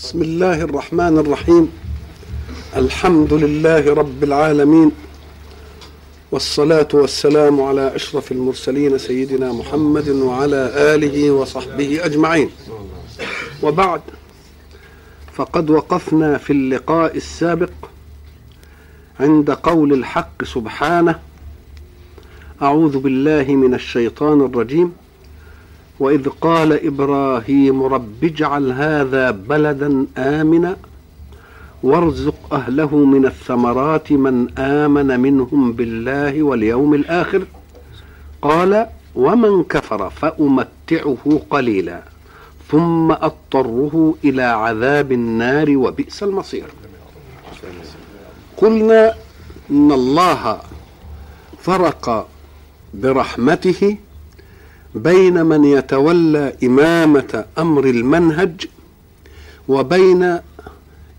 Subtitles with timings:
[0.00, 1.72] بسم الله الرحمن الرحيم.
[2.76, 4.90] الحمد لله رب العالمين.
[6.32, 12.48] والصلاة والسلام على أشرف المرسلين سيدنا محمد وعلى آله وصحبه أجمعين.
[13.62, 14.00] وبعد
[15.32, 17.72] فقد وقفنا في اللقاء السابق
[19.20, 21.18] عند قول الحق سبحانه
[22.62, 24.92] أعوذ بالله من الشيطان الرجيم.
[26.00, 30.76] وإذ قال إبراهيم رب اجعل هذا بلدا آمنا
[31.82, 37.42] وارزق أهله من الثمرات من آمن منهم بالله واليوم الآخر.
[38.42, 42.02] قال ومن كفر فأمتعه قليلا
[42.68, 46.66] ثم أضطره إلى عذاب النار وبئس المصير.
[48.56, 49.14] قلنا
[49.70, 50.58] إن الله
[51.58, 52.28] فرق
[52.94, 53.96] برحمته
[54.94, 58.66] بين من يتولى إمامة أمر المنهج
[59.68, 60.38] وبين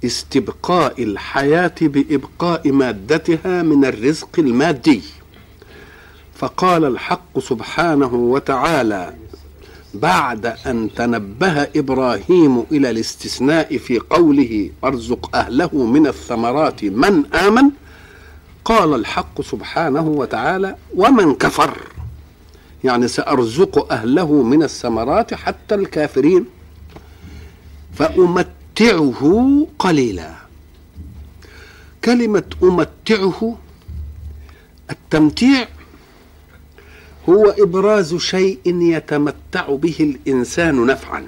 [0.06, 5.02] استبقاء الحياة بإبقاء مادتها من الرزق المادي.
[6.36, 9.14] فقال الحق سبحانه وتعالى
[9.94, 17.70] بعد أن تنبه إبراهيم إلى الاستثناء في قوله أرزق أهله من الثمرات من آمن
[18.66, 21.78] قال الحق سبحانه وتعالى ومن كفر
[22.84, 26.46] يعني سأرزق أهله من الثمرات حتى الكافرين
[27.94, 30.36] فأمتعه قليلا.
[32.06, 33.58] كلمة أمتعه
[34.92, 35.68] التمتيع
[37.30, 41.28] هو إبراز شيء يتمتع به الإنسان نفعا.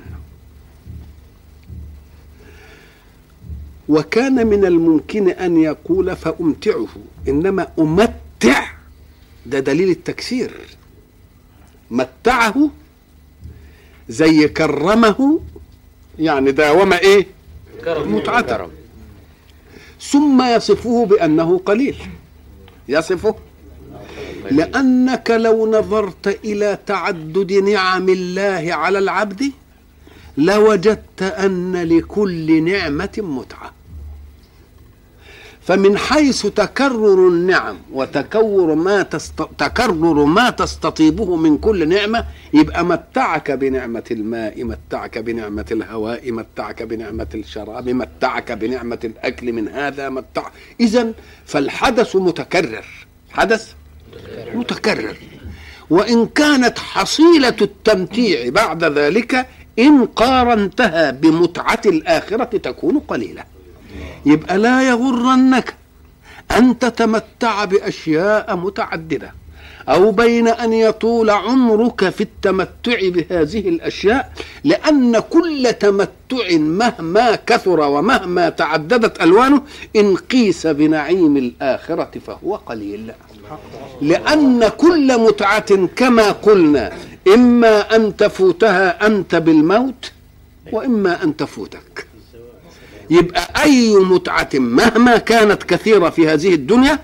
[3.90, 6.88] وكان من الممكن أن يقول فأمتعه
[7.28, 8.66] إنما أمتع
[9.46, 10.52] ده دليل التكسير.
[11.92, 12.70] متعه
[14.10, 15.40] زي كرمه
[16.20, 17.28] يعني داوم إيه؟
[17.88, 18.68] متعته.
[20.02, 21.96] ثم يصفه بأنه قليل.
[22.88, 23.36] يصفه.
[24.52, 29.52] لأنك لو نظرت إلى تعدد نعم الله على العبد
[30.38, 33.72] لوجدت أن لكل نعمة متعة.
[35.66, 39.42] فمن حيث تكرر النعم وتكور ما تست...
[39.58, 47.28] تكرر ما تستطيبه من كل نعمة يبقى متعك بنعمة الماء متعك بنعمة الهواء متعك بنعمة
[47.36, 51.14] الشراب متعك بنعمة الأكل من هذا متع اذا
[51.46, 52.86] فالحدث متكرر.
[53.32, 53.74] حدث
[54.54, 55.16] متكرر.
[55.90, 59.48] وإن كانت حصيلة التمتيع بعد ذلك
[59.80, 63.44] إن قارنتها بمتعة الآخرة تكون قليلة.
[64.26, 65.76] يبقى لا يغرنك
[66.58, 69.34] أن تتمتع بأشياء متعددة
[69.90, 74.32] أو بين أن يطول عمرك في التمتع بهذه الأشياء
[74.64, 79.62] لأن كل تمتع مهما كثر ومهما تعددت ألوانه
[79.96, 83.12] إن قيس بنعيم الآخرة فهو قليل.
[84.02, 86.92] لأن كل متعة كما قلنا
[87.28, 90.12] إما أن تفوتها أنت بالموت
[90.72, 92.08] وإما أن تفوتك.
[93.10, 97.00] يبقى أي متعة مهما كانت كثيرة في هذه الدنيا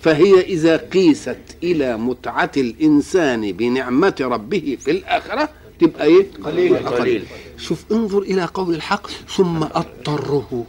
[0.00, 5.48] فهي إذا قيست إلى متعة الإنسان بنعمة ربه في الآخرة
[5.80, 6.76] تبقى إيه؟ قليل.
[6.76, 7.24] قليل.
[7.58, 9.06] شوف انظر إلى قول الحق
[9.36, 10.66] ثم أضطره.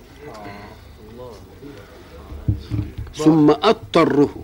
[3.15, 4.35] ثم أضطره.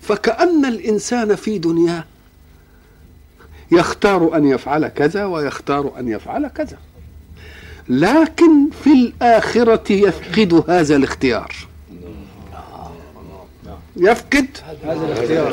[0.00, 2.04] فكأن الإنسان في دنياه
[3.72, 6.78] يختار أن يفعل كذا ويختار أن يفعل كذا.
[7.88, 11.54] لكن في الآخرة يفقد هذا الاختيار.
[13.96, 14.46] يفقد.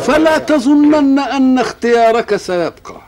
[0.01, 3.01] فلا تظنن أن اختيارك سيبقى.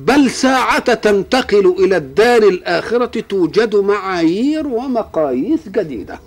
[0.00, 6.20] بل ساعة تنتقل إلى الدار الآخرة توجد معايير ومقاييس جديدة.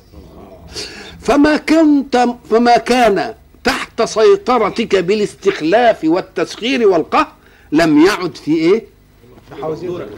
[1.22, 3.34] فما كنت فما كان
[3.64, 7.28] تحت سيطرتك بالاستخلاف والتسخير والقهر
[7.72, 8.93] لم يعد في إيه؟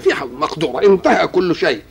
[0.04, 0.10] في
[0.40, 0.86] مقدورة.
[0.86, 1.82] انتهى كل شيء.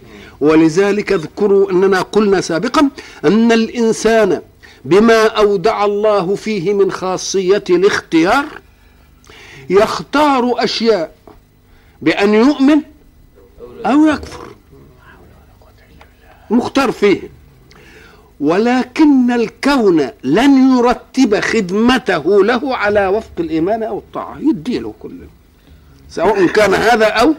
[0.40, 2.88] ولذلك اذكروا أننا قلنا سابقا
[3.24, 4.42] أن الإنسان
[4.84, 8.44] بما أودع الله فيه من خاصية الاختيار
[9.70, 11.14] يختار أشياء
[12.02, 12.80] بأن يؤمن
[13.86, 14.46] أو يكفر.
[16.50, 17.20] مختار فيه.
[18.40, 24.38] ولكن الكون لن يرتب خدمته له على وفق الإيمان أو الطاعة.
[24.38, 25.26] يديله كله.
[26.14, 27.34] سواء كان هذا أو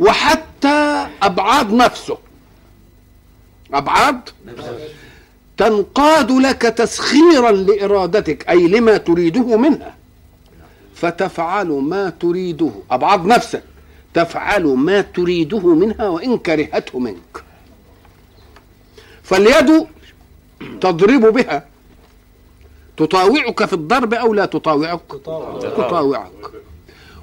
[0.00, 2.18] وحتى أبعاد نفسه.
[3.74, 4.20] أبعاد
[5.56, 9.94] تنقاد لك تسخيرا لإرادتك أي لما تريده منها.
[10.94, 12.70] فتفعل ما تريده.
[12.90, 13.62] أبعاد نفسك
[14.14, 17.44] تفعل ما تريده منها وإن كرهته منك.
[19.22, 19.86] فاليد
[20.80, 21.66] تضرب بها.
[22.96, 25.00] تطاوعك في الضرب أو لا تطاوعك؟
[25.62, 26.61] تطاوعك.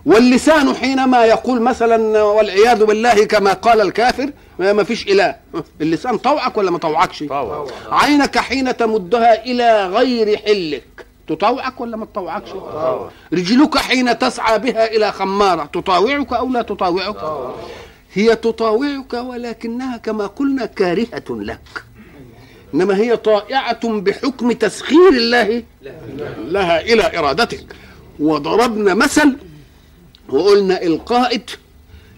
[0.06, 4.30] واللسان حينما يقول مثلا والعياذ بالله كما قال الكافر
[4.60, 5.36] ما فيش إله.
[5.82, 7.68] اللسان طوعك ولا ما طوعكش؟ طوع.
[7.92, 12.50] عينك حين تمدها إلى غير حلك تطوعك ولا ما تطوعكش؟
[13.34, 17.16] رجلك حين تسعى بها إلى خمارة تطاوعك أو لا تطاوعك؟
[18.14, 21.84] هي تطاوعك ولكنها كما قلنا كارهة لك.
[22.74, 25.64] إنما هي طائعة بحكم تسخير الله
[26.38, 27.66] لها إلى إرادتك.
[28.20, 29.38] وضربنا مثل
[30.34, 31.50] وقلنا القائد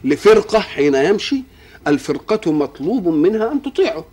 [0.04, 1.44] لفرقة حين يمشي
[1.88, 4.06] الفرقة مطلوب منها أن تطيعه.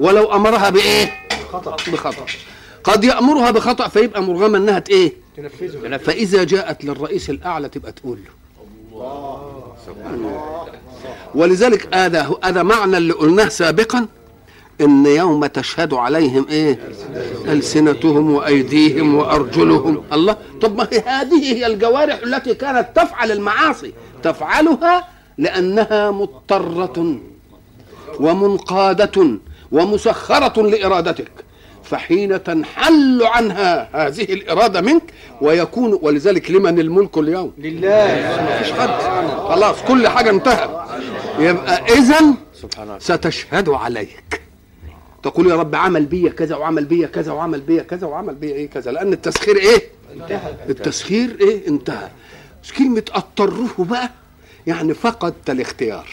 [0.00, 1.12] ولو أمرها بإيه؟
[1.92, 2.26] بخطأ.
[2.84, 5.98] قد يأمرها بخطأ فيبقى مرغمه إنها إيه؟ تنفذ.
[5.98, 8.36] فإذا جاءت للرئيس الأعلى تبقى تقول له.
[11.34, 14.06] ولذلك هذا هذا معنى اللي قلناه سابقا
[14.80, 16.78] إن يوم تشهد عليهم إيه؟
[17.48, 20.02] ألسنتهم وأيديهم وأرجلهم.
[20.12, 23.92] الله طب ما هي هذه هي الجوارح التي كانت تفعل المعاصي.
[24.22, 25.08] تفعلها
[25.38, 27.18] لأنها مضطرة
[28.20, 29.38] ومنقادة
[29.72, 31.30] ومسخرة لإرادتك.
[31.84, 35.02] فحين تنحل عنها هذه الإرادة منك
[35.40, 38.46] ويكون ولذلك لمن الملك اليوم؟ لله.
[38.50, 39.00] مفيش حد.
[39.48, 40.70] خلاص كل حاجة انتهت.
[41.38, 42.20] يبقى اذا
[42.62, 42.98] سبحان الله.
[42.98, 44.45] ستشهد عليك.
[45.26, 48.70] تقول يا رب عمل بيا كذا وعمل بيا كذا وعمل بيا كذا وعمل بيا إيه
[48.70, 49.82] كذا لأن التسخير إيه؟
[50.70, 52.10] التسخير إيه؟ انتهى.
[52.64, 54.10] بس كلمة اضطره بقى
[54.66, 56.08] يعني فقدت الاختيار.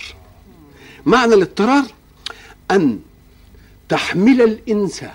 [1.06, 1.84] معنى الاضطرار
[2.72, 3.00] أن
[3.90, 5.12] تحمل الإنسان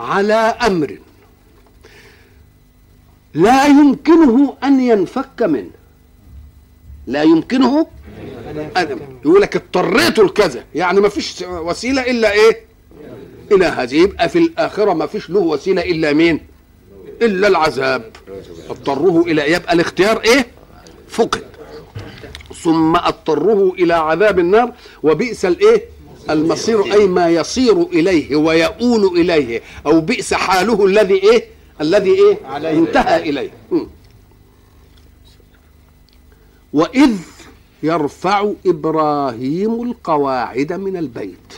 [0.00, 0.98] على أمر
[3.34, 5.70] لا يمكنه أن ينفك منه.
[7.06, 7.86] لا يمكنه
[8.76, 12.67] أنا يقول لك اضطريت لكذا يعني ما فيش وسيلة إلا إيه؟
[13.52, 16.40] إلى هذه يبقى في الآخرة ما فيش له وسيلة إلا مين؟
[17.22, 18.10] إلا العذاب.
[18.70, 20.46] اضطروه إلى يبقى الاختيار إيه؟
[21.08, 21.44] فقد.
[22.62, 24.72] ثم اضطروه إلى عذاب النار
[25.02, 25.84] وبئس الايه
[26.30, 31.44] المصير أي ما يصير إليه ويؤول إليه أو بئس حاله الذي إيه؟
[31.80, 32.38] الذي إيه.
[32.70, 33.50] انتهى إليه.
[36.72, 37.16] وإذ
[37.82, 41.52] يرفع إبراهيم القواعد من البيت.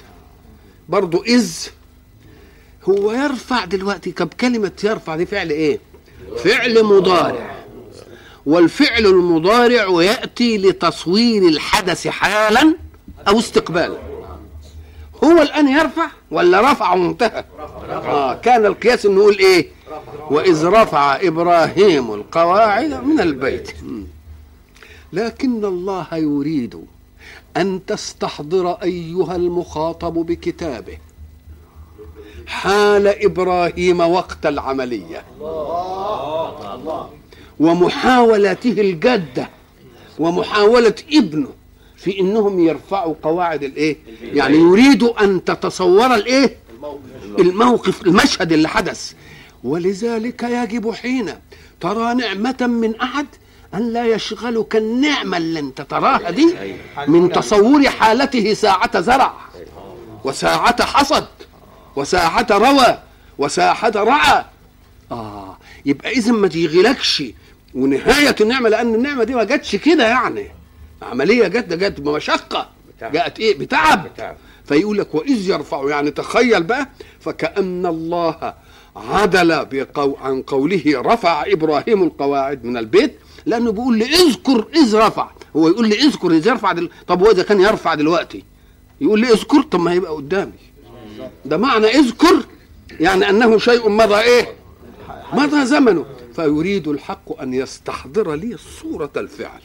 [0.89, 1.53] برضو إذ
[2.91, 5.79] هو يرفع دلوقتي كم كلمة يرفع دي فعل إيه؟
[6.45, 7.65] فعل مضارع.
[8.47, 12.75] والفعل المضارع يأتي لتصوير الحدث حالا
[13.29, 13.99] أو استقبالا.
[15.25, 17.45] هو الآن يرفع ولا رفع وانتهى؟
[17.91, 19.69] آه كان القياس إنه نقول إيه؟
[20.31, 23.71] وإذ رفع إبراهيم القواعد من البيت.
[25.13, 26.85] لكن الله يريد
[27.57, 30.99] أن تستحضر أيها المخاطب بكتابه.
[32.47, 35.25] حال إبراهيم وقت العملية.
[37.61, 39.51] ومحاولته الجادة
[40.19, 41.49] ومحاولة ابنه
[41.97, 46.57] في إنهم يرفعوا قواعد الإيه؟ يعني يريد أن تتصور الإيه؟
[47.39, 49.13] الموقف المشهد اللي حدث.
[49.65, 51.33] ولذلك يجب حين
[51.81, 53.27] ترى نعمة من أحد
[53.75, 56.55] أن لا يشغلك النعمة اللي أنت تراها دي
[57.09, 59.33] من تصور حالته ساعة زرع
[60.25, 61.27] وساعة حصد.
[62.01, 62.99] وساعة روى
[63.39, 64.45] وساعة رعى
[65.13, 67.23] آه يبقى إذا ما تشغلكش
[67.75, 70.47] ونهاية النعمة لأن النعمة دي ما جاتش كده يعني.
[71.03, 72.69] عملية جت ده جت بمشقة.
[73.13, 74.05] جاءت إيه؟ بتعب.
[74.09, 74.37] بتعب.
[74.65, 76.89] فيقول لك وإذ يرفع يعني تخيل بقى
[77.21, 78.55] فكأن الله
[78.97, 83.19] عدل بقو عن قوله رفع إبراهيم القواعد من البيت.
[83.47, 85.31] لأنه بيقول لي اذكر إذ رفع.
[85.57, 86.91] هو يقول لي اذكر إذ يرفع دل...
[87.07, 88.45] طب هو إذا كان يرفع دلوقتي؟
[89.01, 90.70] يقول لي اذكر طب ما هيبقى قدامي.
[91.45, 92.45] ده معنى اذكر
[93.01, 94.55] يعني أنه شيء مضى إيه؟
[95.33, 96.05] مضى زمنه.
[96.37, 99.61] فيريد الحق أن يستحضر لي صورة الفعل.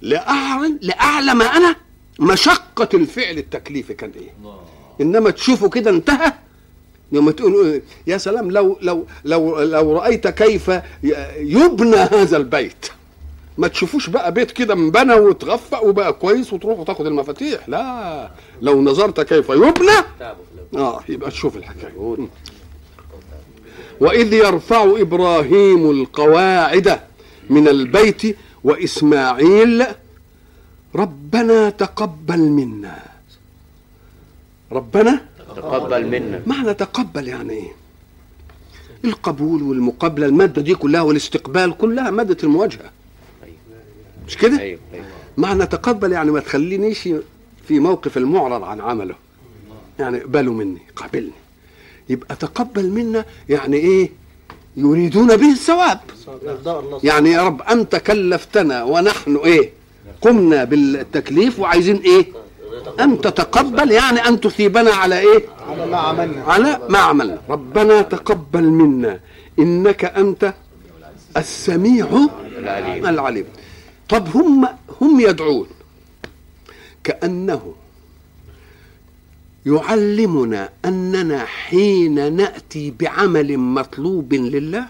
[0.00, 1.76] لأعلم لأعلم أنا
[2.20, 4.52] مشقة الفعل التكليفي كان إيه.
[5.00, 6.32] إنما تشوفه كده انتهى.
[7.12, 10.70] يوم تقول يا سلام لو لو لو لو رأيت كيف
[11.36, 12.86] يبنى هذا البيت.
[13.58, 17.68] ما تشوفوش بقى بيت كده انبنى وتغفق وبقى كويس وتروح وتاخد المفاتيح.
[17.68, 18.30] لا
[18.62, 19.98] لو نظرت كيف يبنى
[20.76, 22.16] آه يبقى تشوف الحكاية.
[24.00, 27.00] وإذ يرفع إبراهيم القواعد
[27.50, 29.84] من البيت وإسماعيل
[30.94, 32.98] ربنا تقبل منا.
[34.72, 35.20] ربنا
[35.56, 36.42] تقبل منا.
[36.46, 37.72] معنى تقبل يعني إيه؟
[39.04, 42.90] القبول والمقابلة المادة دي كلها والاستقبال كلها مادة المواجهة.
[44.26, 45.04] مش كده؟ أيوه أيوه.
[45.36, 47.08] معنى تقبل يعني ما تخلينيش
[47.68, 49.14] في موقف المعرض عن عمله.
[49.98, 51.30] يعني اقبلوا مني قابلني.
[52.08, 54.10] يبقى تقبل منا يعني إيه؟
[54.76, 56.00] يريدون به الثواب.
[56.42, 59.70] يرضى الله يعني يا رب انت كلفتنا ونحن إيه؟
[60.20, 62.26] قمنا بالتكليف وعايزين إيه؟
[63.00, 66.42] ان تتقبل يعني أن تثيبنا على إيه؟ على ما عملنا.
[66.44, 67.40] على ما عملنا.
[67.48, 69.20] ربنا تقبل منا.
[69.58, 70.54] إنك أنت
[71.36, 72.08] السميع
[73.08, 73.44] العليم.
[74.12, 74.68] طب هم
[75.00, 75.66] هم يدعون
[77.04, 77.74] كأنه
[79.66, 84.86] يعلمنا أننا حين نأتي بعمل مطلوب لله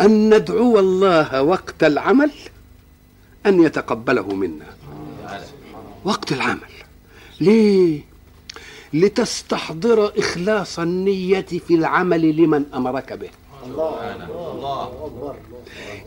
[0.00, 2.30] أن ندعو الله وقت العمل
[3.46, 4.66] أن يتقبله منا.
[6.04, 6.72] وقت العمل.
[7.40, 8.00] ليه؟
[8.92, 13.30] لتستحضر إخلاص النية في العمل لمن أمرك به.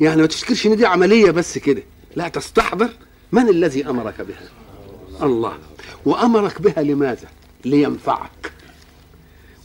[0.01, 1.83] يعني ما تفتكرش إن دي عملية بس كده.
[2.15, 2.89] لا تستحضر
[3.31, 4.49] من الذي أمرك بها.
[5.27, 5.57] الله.
[6.05, 7.27] وأمرك بها لماذا؟
[7.65, 8.51] لينفعك.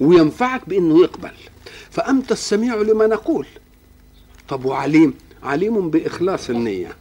[0.00, 1.33] وينفعك بإنه يقبل.
[1.91, 3.47] فأنت السميع لما نقول.
[4.49, 6.97] طب وعليم؟ عليم بإخلاص النية.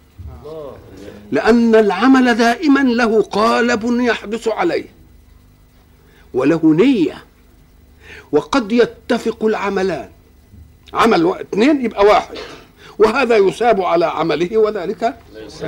[1.31, 4.85] لأن العمل دائما له قالب يحدث عليه.
[6.33, 7.23] وله نية.
[8.31, 10.09] وقد يتفق العملان.
[10.95, 12.37] عمل اثنين يبقى واحد.
[12.99, 15.15] وهذا يساب على عمله وذلك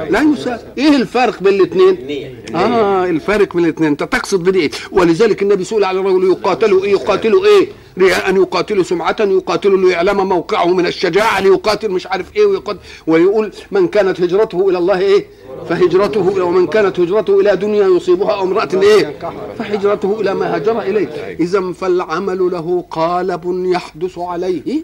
[0.10, 0.74] لا يساب.
[0.78, 3.90] إيه الفرق بين الاثنين؟ آه الفارق بين الاثنين.
[3.90, 7.68] أنت تقصد بدي إيه ولذلك النبي سئل على الرجل يقاتل إيه؟ يقاتل إيه؟
[7.98, 12.80] رياء يقاتل سمعة يقاتل ليعلم موقعه من الشجاعة ليقاتل مش عارف إيه ويقاتل.
[13.08, 15.26] ويقول من كانت هجرته إلى الله إيه؟
[15.70, 19.20] فهجرته ومن كانت هجرته إلى دنيا يصيبها أو امرأة إيه؟
[19.60, 21.08] فهجرته إلى ما هاجر إليه.
[21.40, 24.84] اذا فالعمل له قالب يحدث عليه.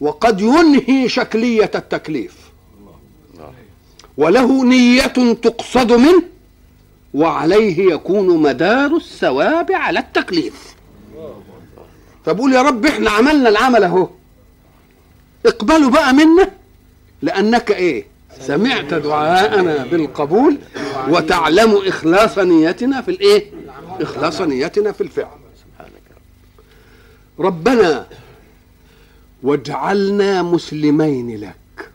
[0.00, 2.36] وقد ينهي شكلية التكليف.
[4.16, 5.06] وله نية
[5.42, 6.22] تقصد منه
[7.14, 10.74] وعليه يكون مدار الثواب على التكليف.
[12.24, 14.08] فبقول يا رب إحنا عملنا العمل أهو.
[15.46, 16.50] اقبلوا بقى منا
[17.22, 18.06] لأنك إيه؟
[18.40, 20.58] سمعت دعاءنا بالقبول
[21.08, 23.50] وتعلم إخلاص نيتنا في الإيه؟
[24.00, 25.40] إخلاص نيتنا في الفعل.
[27.38, 28.06] ربنا
[29.42, 31.90] واجعلنا مسلمين لك.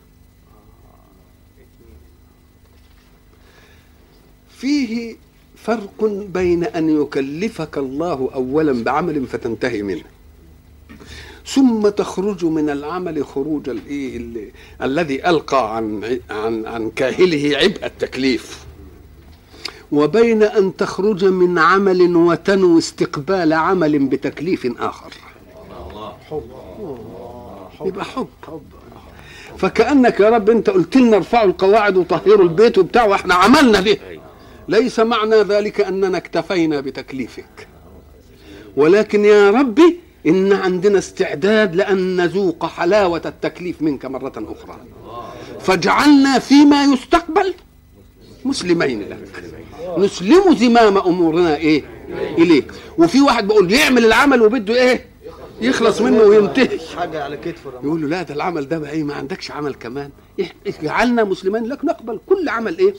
[4.58, 5.16] فيه
[5.56, 10.02] فرق بين أن يكلفك الله اولا بعمل فتنتهي منه
[11.46, 14.50] ثم تخرج من العمل خروج الايه ال-
[14.82, 18.66] الذي ألقى عن عن عن كاهله عبء التكليف.
[19.92, 25.12] وبين أن تخرج من عمل وتنوي استقبال عمل بتكليف آخر.
[27.84, 28.28] يبقى حب
[29.58, 33.98] فكأنك يا رب أنت قلت لنا ارفعوا القواعد وطهروا البيت وبتاع وإحنا عملنا ده
[34.68, 37.68] ليس معنى ذلك أننا اكتفينا بتكليفك.
[38.76, 44.76] ولكن يا ربي إن عندنا استعداد لأن نذوق حلاوة التكليف منك مرة أخرى.
[45.60, 47.54] فاجعلنا فيما يستقبل
[48.44, 49.44] مسلمين لك.
[49.98, 51.84] نسلم زمام أمورنا إيه؟
[52.38, 52.72] إليك.
[52.98, 55.04] وفي واحد بيقول يعمل العمل وبده إيه؟
[55.60, 56.78] يخلص منه وينتهي.
[56.96, 57.72] حاجة على كتفه.
[57.84, 60.10] يقول له لا ده العمل ده بقى إيه ما عندكش عمل كمان.
[60.66, 62.20] اجعلنا مسلمين لك نقبل.
[62.26, 62.94] كل عمل إيه؟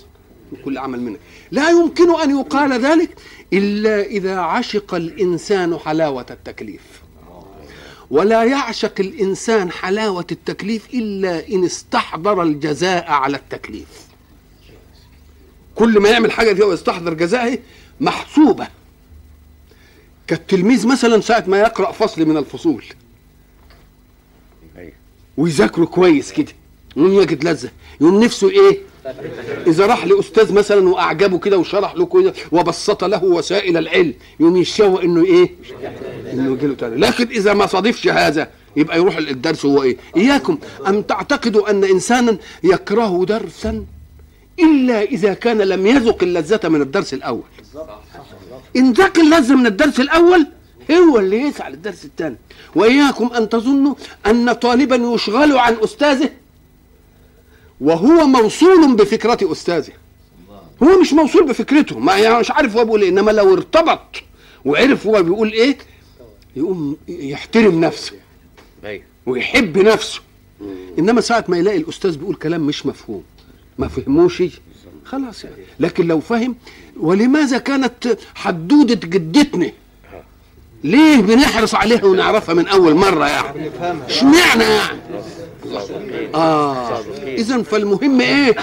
[0.66, 1.20] كل عمل منك.
[1.52, 3.10] لا يمكن أن يقال ذلك
[3.54, 6.82] إلا إذا عشق الإنسان حلاوة التكليف.
[8.12, 13.88] ولا يعشق الإنسان حلاوة التكليف إلا إن استحضر الجزاء على التكليف.
[15.76, 17.60] كل ما يعمل حاجة كده ويستحضر جزائه
[18.00, 18.68] محسوبة.
[20.28, 22.84] كالتلميذ مثلا ساعة ما يقرأ فصل من الفصول.
[24.78, 24.92] أيوة.
[25.38, 26.52] ويذاكره كويس كده.
[26.98, 27.70] يقوم يجد لذة.
[28.02, 28.80] يقوم نفسه إيه؟
[29.68, 35.02] إذا راح لأستاذ مثلا وأعجبه كده وشرح له كده وبسط له وسائل العلم يقوم يشوق
[35.02, 35.56] إنه إيه؟
[36.34, 40.58] إنه يجي له تاني لكن إذا ما صادفش هذا يبقى يروح الدرس هو إيه؟ إياكم.
[40.88, 43.86] ان تعتقدوا أن انسانا يكره درسا
[44.60, 47.44] إلا إذا كان لم يذق اللذة من الدرس الأول؟
[48.76, 50.48] إن ذاق اللذه من الدرس الأول
[50.92, 52.36] هو اللي يسعى للدرس الثاني.
[52.76, 53.96] وإياكم أن تظنوا
[54.28, 56.30] أن طالبا يشغل عن أستاذه
[57.82, 59.94] وهو موصول بفكرة أستاذه.
[60.84, 64.16] هو مش موصول بفكرته ما يعني مش عارف هو بيقول إيه إنما لو ارتبط
[64.66, 65.78] وعرف هو بيقول إيه
[66.56, 68.14] يقوم يحترم نفسه
[68.86, 69.04] أيوه.
[69.26, 70.22] ويحب نفسه.
[71.00, 73.24] إنما ساعة ما يلاقي الأستاذ بيقول كلام مش مفهوم
[73.78, 74.44] ما فهموش
[75.08, 75.56] خلاص يعني.
[75.80, 76.56] لكن لو فهم
[77.00, 79.72] ولماذا كانت حدودة جدتنا؟
[80.84, 83.72] ليه بنحرص عليها ونعرفها من أول مرة يعني؟
[84.08, 85.00] اشمعنى يعني؟
[86.36, 88.56] آه اذا فالمهم إيه؟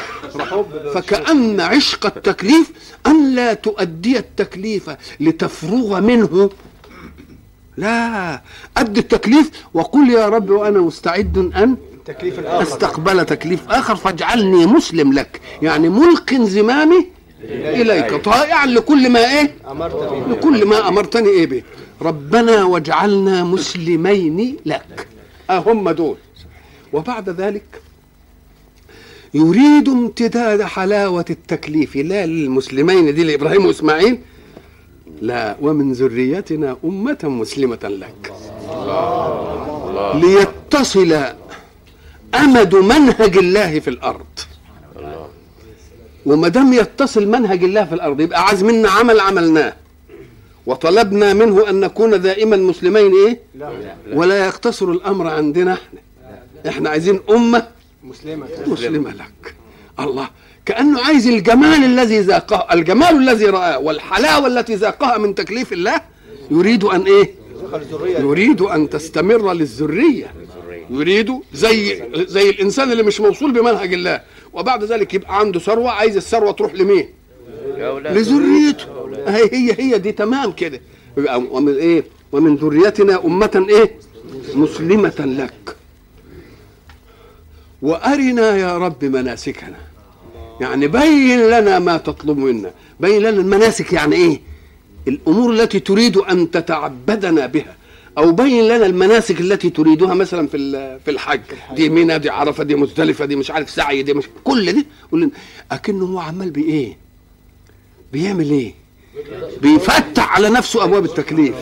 [0.95, 2.73] فكأن عشق التكليف
[3.07, 6.51] أن لا تؤدي التكليف لتفرغ منه.
[7.77, 8.41] لا
[8.77, 11.77] أدي التكليف وقل يا رب وأنا مستعد أن
[12.09, 12.63] التكليف الآخر.
[12.63, 15.41] استقبل تكليف آخر فاجعلني مسلم لك.
[15.63, 17.07] يعني ملق زمامي
[17.51, 19.55] إليك طائعا لكل ما إيه؟
[20.29, 21.63] لكل ما أمرتني إيه به.
[22.03, 25.07] ربنا واجعلنا مسلمين لك.
[25.51, 26.17] أهم دول.
[26.93, 27.83] وبعد ذلك
[29.35, 31.97] يريد امتداد حلاوة التكليف.
[31.97, 34.19] لا للمسلمين دي لإبراهيم وإسماعيل.
[35.23, 38.33] لا ومن ذريتنا أمة مسلمة لك.
[40.15, 41.25] ليتصل
[42.35, 44.27] أمد منهج الله في الأرض.
[46.27, 49.73] وما دام يتصل منهج الله في الأرض يبقى عايز منا عمل عملناه.
[50.67, 53.41] وطلبنا منه أن نكون دائما مسلمين إيه؟
[54.13, 56.01] ولا يقتصر الأمر عندنا إحنا.
[56.69, 57.67] إحنا عايزين أمة
[58.05, 58.47] مسلمة.
[58.67, 59.55] مسلمة لك.
[60.01, 60.29] الله.
[60.67, 66.01] كأنه عايز الجمال الذي ذاقه الجمال الذي رآه والحلاوة التي ذاقها من تكليف الله
[66.51, 67.44] يريد أن إيه؟
[67.77, 68.19] ذكر الذرية.
[68.19, 70.35] يريد أن تستمر للذرية.
[70.91, 74.21] يريد زي زي الإنسان اللي مش موصول بمنهج الله.
[74.53, 77.09] وبعد ذلك يبقى عنده ثروة عايز الثروة تروح لمين؟
[77.79, 78.87] لذريته.
[79.27, 80.81] هي هي هي دي تمام كده.
[81.51, 83.91] ومن إيه؟ ومن ذريتنا أمة إيه؟
[84.55, 85.77] مسلمة لك.
[87.83, 89.77] وأرنا يا رب مناسكنا.
[90.61, 94.41] يعني بين لنا ما تطلب منا بين لنا المناسك يعني إيه؟
[95.09, 97.77] الأمور التي تريد أن تتعبدنا بها
[98.19, 101.41] أو بين لنا المناسك التي تريدها مثلا في في الحج.
[101.77, 104.87] دي منى دي عرفة دي مزدلفة دي مش عارف سعي دي مش كل دي.
[105.13, 105.31] قول لنا
[105.73, 106.97] أكنه هو عمال بإيه؟
[108.13, 108.75] بيعمل إيه؟
[109.63, 111.55] بيفتح على نفسه أبواب التكليف.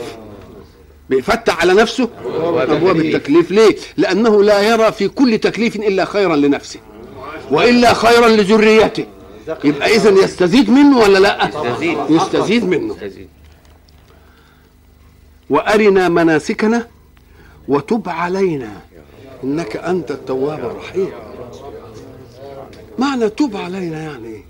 [1.11, 3.51] بيفتح على نفسه أبواب التكليف.
[3.51, 6.81] ليه؟ لأنه لا يرى في كل تكليف إلا خيرا لنفسه
[7.51, 9.07] وإلا خيرا لذريته.
[9.65, 11.99] يبقى اذا يستزيد منه ولا لا؟ يستزيد.
[12.11, 12.97] يستزيد منه.
[15.51, 16.89] وأرنا مناسكنا
[17.69, 18.81] وتب علينا
[19.45, 21.11] إنك أنت التواب الرحيم.
[22.99, 24.43] معنى تب علينا يعني إيه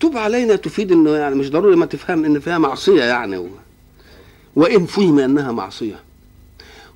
[0.00, 3.48] تب علينا تفيد إنه يعني مش ضروري ما تفهم إن فيها معصية يعني.
[4.56, 6.00] وإن فهم إنها معصية.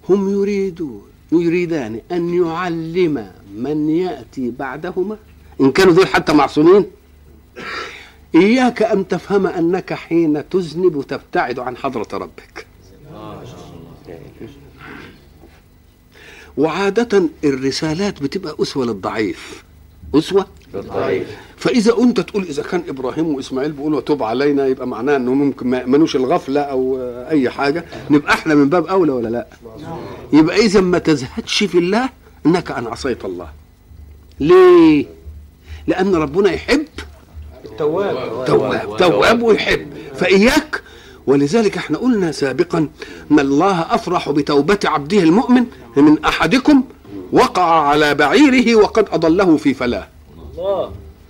[0.09, 5.17] هم يريدون يريدان أن يعلم من يأتي بعدهما
[5.63, 6.87] إن كانوا دول حتى معصومين؟
[8.35, 12.67] إياك أن تفهم أنك حين تذنب تبتعد عن حضرة ربك.
[16.57, 19.65] وعادة الرسالات بتبقى أسوة للضعيف.
[20.15, 25.35] أسوة؟ بالضعيف فإذا أنت تقول إذا كان إبراهيم وإسماعيل بيقولوا توب علينا يبقى معناه إنه
[25.35, 29.47] ممكن ما يأمنوش الغفلة أو آه، أي حاجة نبقى إحنا من باب أولى ولا لأ؟
[30.33, 32.09] يبقى إذا ما تزهدش في الله
[32.47, 33.49] إنك أن عصيت الله.
[34.41, 35.07] ليه؟
[35.87, 36.85] لأن ربنا يحب
[37.65, 38.45] التواب.
[38.47, 39.87] تواب تواب ويحب.
[40.17, 40.83] فإياك.
[41.27, 42.89] ولذلك إحنا قلنا سابقا
[43.31, 45.65] إن الله أفرح بتوبة عبده المؤمن
[45.97, 46.83] من أحدكم
[47.33, 50.09] وقع على بعيره وقد أضله في فلاه.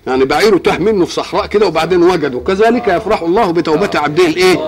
[0.06, 2.38] يعني بعيره تاه منه في صحراء كده وبعدين وجده.
[2.38, 4.58] كذلك يفرح الله بتوبة عبده الإيه؟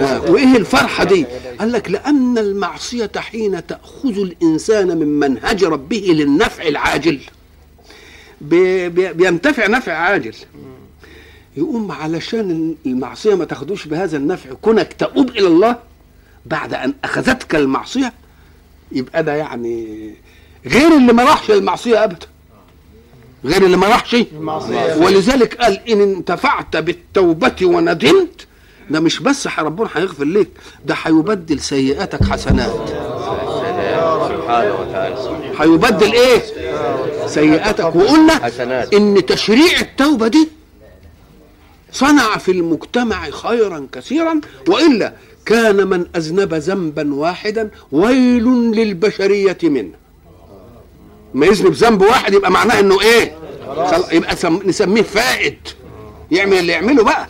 [0.00, 0.30] آه.
[0.30, 1.26] وإيه الفرحة دي؟
[1.60, 7.20] قال لك لأن المعصية حين تأخذ الإنسان من منهج ربه للنفع العاجل.
[8.40, 10.34] بينتفع نفع عاجل.
[11.56, 15.76] يقوم علشان المعصية ما تاخدوش بهذا النفع كونك تؤوب إلى الله
[16.46, 18.12] بعد أن أخذتك المعصية
[18.92, 20.10] يبقى ده يعني
[20.66, 22.26] غير اللي ما راحش المعصية ابدا.
[23.44, 24.14] غير اللي ما راحش.
[24.14, 24.96] المعصية.
[24.96, 28.46] ولذلك قال إن انتفعت بالتوبة وندمت
[28.90, 30.48] ده مش بس ربنا هيغفر لك
[30.84, 32.90] ده هيبدل سيئاتك حسنات.
[34.46, 35.16] سبحانه وتعالى.
[35.58, 36.42] هيبدل إيه؟
[37.26, 37.84] سيئاتك.
[37.96, 38.94] وقلنا حسنات.
[38.94, 40.48] إن تشريع التوبة دي
[41.92, 45.12] صنع في المجتمع خيرا كثيرا وإلا
[45.46, 49.92] كان من أذنب ذنبا واحدا ويل للبشرية منه.
[51.34, 53.34] ما يذنب ذنب واحد يبقى معناه إنه إيه.
[54.12, 54.60] يبقى سم...
[54.64, 55.58] نسميه فائد.
[56.30, 57.28] يعمل اللي يعمله بقى.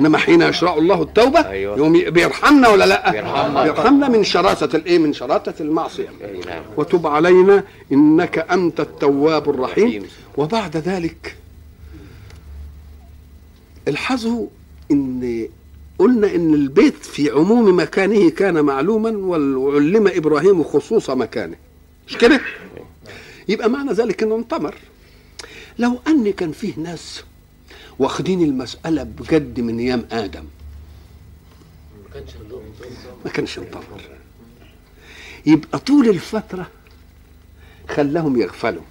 [0.00, 1.78] إنما حين يشرع الله التوبة أيوة.
[1.78, 3.62] يوم بيرحمنا ولا لأ؟ بيرحمنا.
[3.62, 6.08] بيرحمنا من شراسة الإيه؟ من شراسة المعصية.
[6.46, 6.62] نعم.
[6.76, 9.88] وتب علينا إنك أنت التواب الرحيم.
[9.88, 10.06] رحيم.
[10.36, 11.36] وبعد ذلك
[13.88, 14.46] الحظوا
[14.90, 15.48] إن
[15.98, 21.56] قلنا إن البيت في عموم مكانه كان معلوما وعلم إبراهيم خصوص مكانه.
[22.08, 22.40] مش كده؟
[23.48, 24.74] يبقى معنى ذلك إنه انتمر.
[25.78, 27.24] لو ان كان فيه ناس
[27.98, 30.44] واخدين المسألة بجد من أيام آدم.
[33.24, 34.00] ما كانش انتمر
[35.46, 36.66] يبقى طول الفترة
[37.88, 38.82] خلاهم يغفلوا.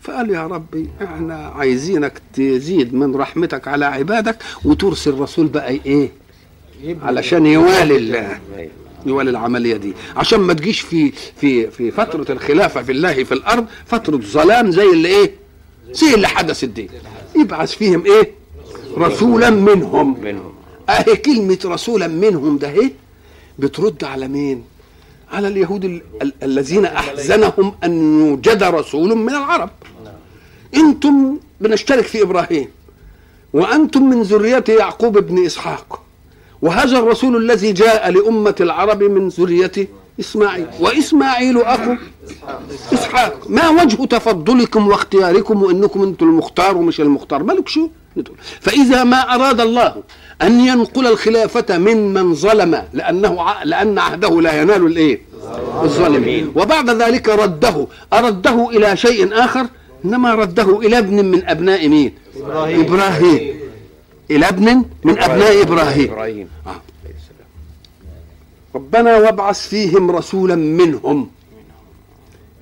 [0.00, 6.10] فقال يا ربي إحنا عايزينك تزيد من رحمتك على عبادك وترسل رسول بقى إيه؟
[7.02, 8.40] علشان يوالي الله.
[9.06, 9.92] يوالي العملية دي.
[10.16, 14.90] عشان ما تجيش في في في فترة الخلافة في الله في الأرض فترة ظلام زي
[14.92, 15.32] اللي إيه؟
[15.90, 16.90] زي اللي حدثت دي
[17.36, 18.41] يبعث فيهم إيه؟
[18.98, 20.20] رسولا منهم.
[20.20, 20.52] منهم.
[20.88, 22.92] أهي كلمة رسولا منهم ده إيه؟
[23.58, 24.64] بترد على مين؟
[25.32, 29.70] على اليهود ال- ال- الذين أحزنهم أن يوجد رسول من العرب.
[30.76, 32.68] أنتم بنشترك في إبراهيم
[33.52, 36.02] وأنتم من ذرية يعقوب بن إسحاق
[36.62, 39.88] وهذا الرسول الذي جاء لأمة العرب من ذريه
[40.20, 40.66] إسماعيل.
[40.80, 41.94] وإسماعيل أخو
[42.92, 43.34] إسحاق.
[43.48, 47.88] ما وجه تفضلكم واختياركم وإنكم أنتم المختار ومش المختار؟ مالك شو؟
[48.60, 49.94] فإذا ما أراد الله
[50.42, 55.20] أن ينقل الخلافة ممن ظلم لأنه ع- لأن عهده لا ينال الإيه؟
[55.82, 56.52] الظالمين.
[56.56, 57.86] وبعد ذلك رده.
[58.12, 59.66] أرده إلى شيء آخر؟
[60.04, 62.80] إنما رده إلى ابن من أبناء مين؟ إبراهيم.
[62.80, 63.54] إبراهيم.
[64.30, 66.12] إلى ابن من أبناء إبراهيم.
[66.12, 66.48] إبراهيم.
[66.66, 66.80] آه.
[68.74, 71.30] ربنا وابعث فيهم رسولا منهم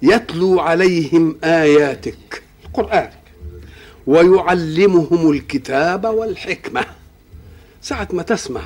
[0.02, 3.10] يتلو عليهم آياتك القرآن
[4.06, 6.84] ويعلمهم الكتاب والحكمة.
[7.82, 8.62] ساعة ما تسمع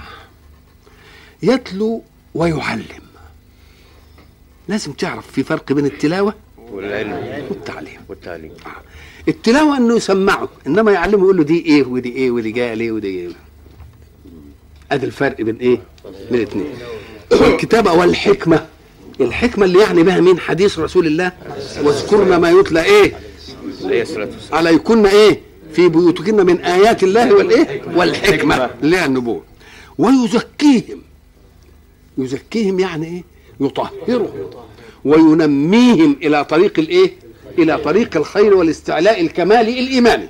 [1.43, 2.03] يتلو
[2.35, 3.05] ويعلم.
[4.69, 6.35] لازم تعرف في فرق بين التلاوة
[6.71, 7.45] والعلم.
[7.51, 8.01] والتعليم.
[8.09, 8.53] والتعليم.
[9.29, 13.09] التلاوة إنه يسمعه إنما يعلمه يقول له دي إيه ودي إيه ودي جاية ليه ودي
[13.09, 13.29] إيه.
[14.93, 15.81] ادي الفرق بين إيه؟
[16.31, 16.75] بين الاثنين.
[17.33, 18.67] والكتابه والحكمه
[19.21, 19.65] الحكمة.
[19.65, 21.33] اللي يعني بها مين؟ حديث رسول الله.
[21.83, 23.13] واذكرنا ما يتلى إيه؟
[24.53, 25.41] عليكن إيه؟
[25.73, 28.71] في بيوتكن من آيات الله والايه والحكمة.
[28.83, 29.43] اللي هي النبوة.
[29.99, 31.03] ويزكيهم.
[32.19, 33.25] يزكيهم يعني إيه؟
[33.67, 34.51] يطهرهم.
[35.05, 37.13] وينميهم إلى طريق الايه
[37.59, 40.29] إلى طريق الخير والاستعلاء الكمالي الايماني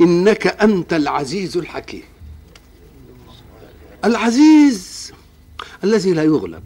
[0.00, 2.02] إنك أنت العزيز الحكيم.
[4.04, 4.93] العزيز.
[5.84, 6.62] الذي لا يغلب.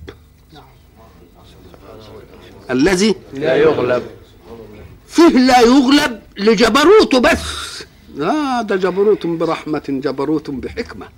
[2.71, 4.03] الذي لا يغلب.
[5.07, 7.45] فيه لا يغلب لجبروته بس.
[8.15, 11.09] لا ده جبروت برحمة جبروت بحكمة.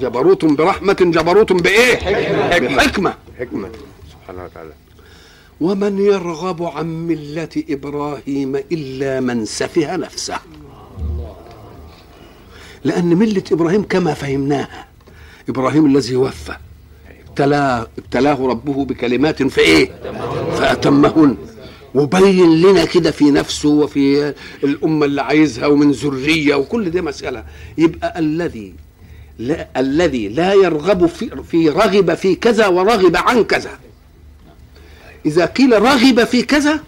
[0.00, 2.76] جبروت برحمة جبروت بإيه؟ حكمة.
[2.76, 3.14] بحكمة.
[3.38, 3.68] حكمة
[4.12, 4.72] سبحانه وتعالى
[5.60, 10.38] ومن يرغب عن ملة إبراهيم إلا من سفه نفسه.
[12.84, 14.86] لأن ملة إبراهيم كما فهمناها
[15.48, 16.56] إبراهيم الذي وفى.
[17.28, 19.90] ابتلاه ابتلاه ربه بكلمات في إيه؟
[20.58, 21.36] فأتمهن.
[21.94, 27.44] وبين لنا كده في نفسه وفي الأمة اللي عايزها ومن ذرية وكل دي مسألة.
[27.78, 28.74] يبقى الذي
[29.38, 33.70] لا الذي لا يرغب في, في رغب في كذا ورغب عن كذا.
[35.26, 36.80] إذا قيل رغب في كذا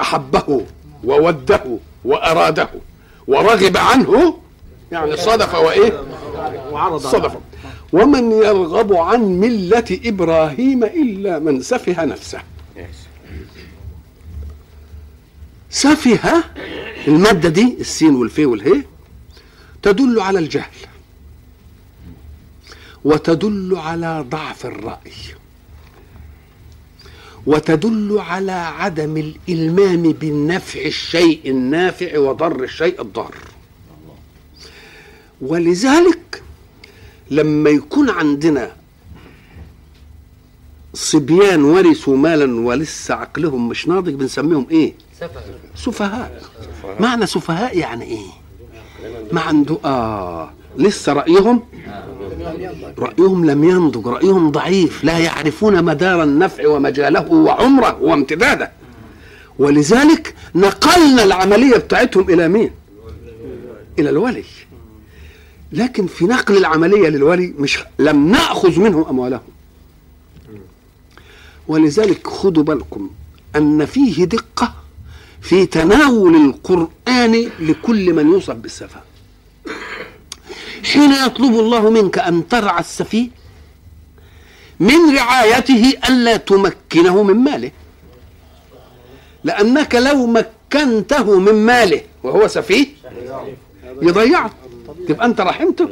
[0.00, 0.66] أحبه
[1.04, 1.64] ووده
[2.04, 2.68] وأراده.
[3.26, 4.38] ورغب عنه
[4.92, 6.02] يعني صدف وإيه؟
[6.72, 7.36] وعرض صدف
[7.92, 12.42] ومن يرغب عن ملة إبراهيم إلا من سفه نفسه.
[15.70, 16.44] سفه
[17.08, 18.82] المادة دي السين والفي والهي
[19.82, 20.76] تدل على الجهل.
[23.04, 25.12] وتدل على ضعف الرأي.
[27.46, 33.34] وتدل على عدم الإلمام بالنفع الشيء النافع وضر الشيء الضار.
[35.42, 36.42] ولذلك
[37.30, 38.72] لما يكون عندنا
[40.94, 44.94] صبيان ورثوا مالا ولسه عقلهم مش ناضج بنسميهم إيه؟
[45.76, 46.42] سفهاء.
[47.00, 48.26] معنى سفهاء يعني إيه؟
[49.32, 51.62] ما عنده آه لسه رأيهم؟
[52.98, 58.70] رأيهم لم ينضج رأيهم ضعيف لا يعرفون مدار النفع ومجاله وعمره وامتداده.
[59.58, 62.70] ولذلك نقلنا العملية بتاعتهم إلى مين؟
[63.98, 64.44] إلى الولي.
[65.72, 69.40] لكن في نقل العملية للولي مش لم نأخذ منهم أموالهم.
[71.68, 73.10] ولذلك خدوا بالكم
[73.56, 74.74] أن فيه دقة
[75.40, 79.00] في تناول القرآن لكل من يوصف بالسفه
[80.92, 83.28] حين يطلب الله منك أن ترعى السفيه
[84.80, 87.70] من رعايته ألا تمكنه من ماله.
[89.44, 92.86] لأنك لو مكنته من ماله وهو سفيه
[94.02, 94.50] يضيعه
[95.08, 95.84] تبقى أنت رحمته.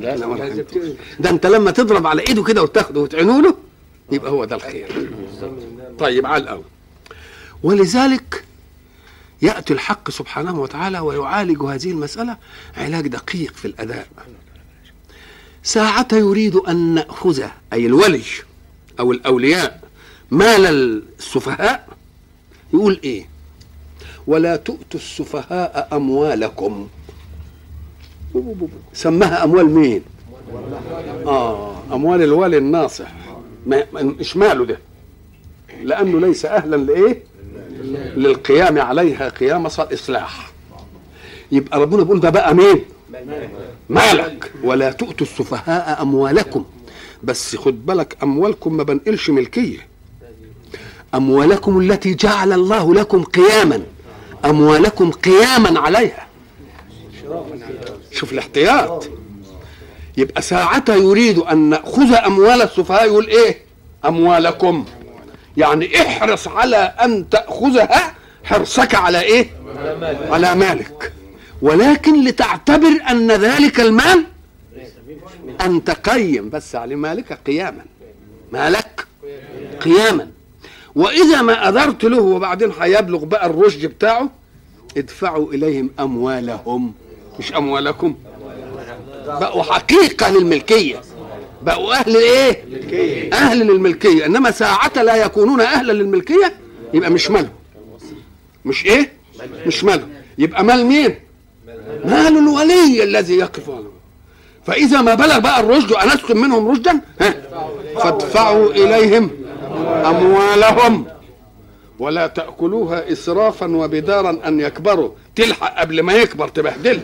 [0.00, 0.82] لا لا ما رحمتوش.
[1.20, 3.54] ده أنت لما تضرب على إيده كده وتاخده وتعينه له
[4.12, 5.10] يبقى هو ده الخير.
[5.98, 6.64] طيب على الأول.
[7.62, 8.44] ولذلك
[9.42, 12.36] يأتي الحق سبحانه وتعالى ويعالج هذه المسألة
[12.76, 14.06] علاج دقيق في الأداء.
[15.62, 18.22] ساعة يريد أن نأخذ أي الولي
[19.00, 19.80] أو الأولياء
[20.30, 20.66] مال
[21.18, 21.88] السفهاء
[22.74, 23.28] يقول إيه؟
[24.26, 26.88] ولا تؤتوا السفهاء أموالكم.
[28.92, 30.02] سماها أموال مين؟
[31.26, 33.12] آه أموال الوالي الناصح.
[33.94, 34.78] مش ماله ده؟
[35.82, 37.22] لأنه ليس أهلا لإيه؟
[38.16, 40.50] للقيام عليها قيام إصلاح.
[41.52, 42.84] يبقى ربنا بيقول ده بقى مين؟
[43.88, 44.52] مالك.
[44.64, 46.64] ولا تؤتوا السفهاء أموالكم.
[47.22, 49.86] بس خد بالك أموالكم ما بنقلش ملكية.
[51.14, 53.82] أموالكم التي جعل الله لكم قياما.
[54.44, 56.26] أموالكم قياما عليها.
[58.14, 59.08] شوف الاحتياط.
[60.16, 63.58] يبقى ساعتها يريد أن نأخذ أموال السفهاء يقول إيه؟
[64.04, 64.84] أموالكم.
[65.56, 69.50] يعني احرص على أن تأخذها حرصك على إيه؟
[70.30, 71.12] على مالك.
[71.62, 74.24] ولكن لتعتبر أن ذلك المال
[75.60, 77.84] ان تقيم بس على مالك قياما.
[78.52, 79.06] مالك
[79.80, 80.28] قياما.
[80.94, 84.30] وإذا ما اذرت له وبعدين هيبلغ بقى الرشد بتاعه
[84.96, 86.94] ادفعوا إليهم أموالهم.
[87.38, 88.14] مش أموالكم؟
[89.26, 91.00] بقوا حقيقة للملكية.
[91.62, 92.62] بقوا أهل الايه
[93.32, 94.26] أهل للملكية.
[94.26, 96.54] إنما ساعة لا يكونون أهلا للملكية
[96.94, 97.52] يبقى مش مالهم
[98.64, 99.12] مش إيه؟
[99.66, 101.14] مش مالهم يبقى مال مين؟
[102.04, 103.90] مال الولي الذي يقف عنه
[104.66, 107.34] فإذا ما بلغ بقى الرشد وانستم منهم رشدا؟ ها؟
[108.02, 109.30] فادفعوا إليهم
[110.04, 111.06] أموالهم.
[111.98, 115.10] ولا تأكلوها إسرافا وبدارا أن يكبروا.
[115.36, 117.02] تلحق قبل ما يكبر تبهدله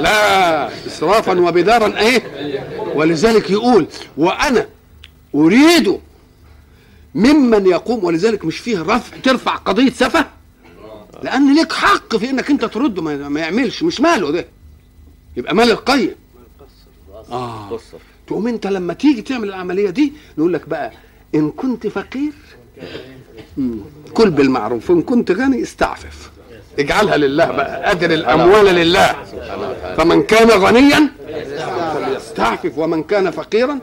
[0.00, 2.22] لا اسرافا وبدارا إيه؟
[2.94, 4.66] ولذلك يقول وأنا
[5.34, 6.00] أريد
[7.14, 10.26] ممن يقوم ولذلك مش فيه رفع ترفع قضية سفه؟
[11.22, 14.46] لأن لك حق في إنك أنت ترده ما, يعملش مش ماله ده.
[15.36, 16.14] يبقى مال القيم.
[17.70, 20.92] قصر تقوم أنت لما تيجي تعمل العملية دي نقول لك بقى
[21.34, 22.32] إن كنت فقير
[24.14, 26.30] كل بالمعروف وان كنت غني استعفف.
[26.78, 27.90] اجعلها لله بقى.
[27.90, 29.14] ادر الأموال لله.
[29.96, 31.08] فمن كان غنيا
[31.94, 32.78] فليستعفف.
[32.78, 33.78] ومن كان فقيرا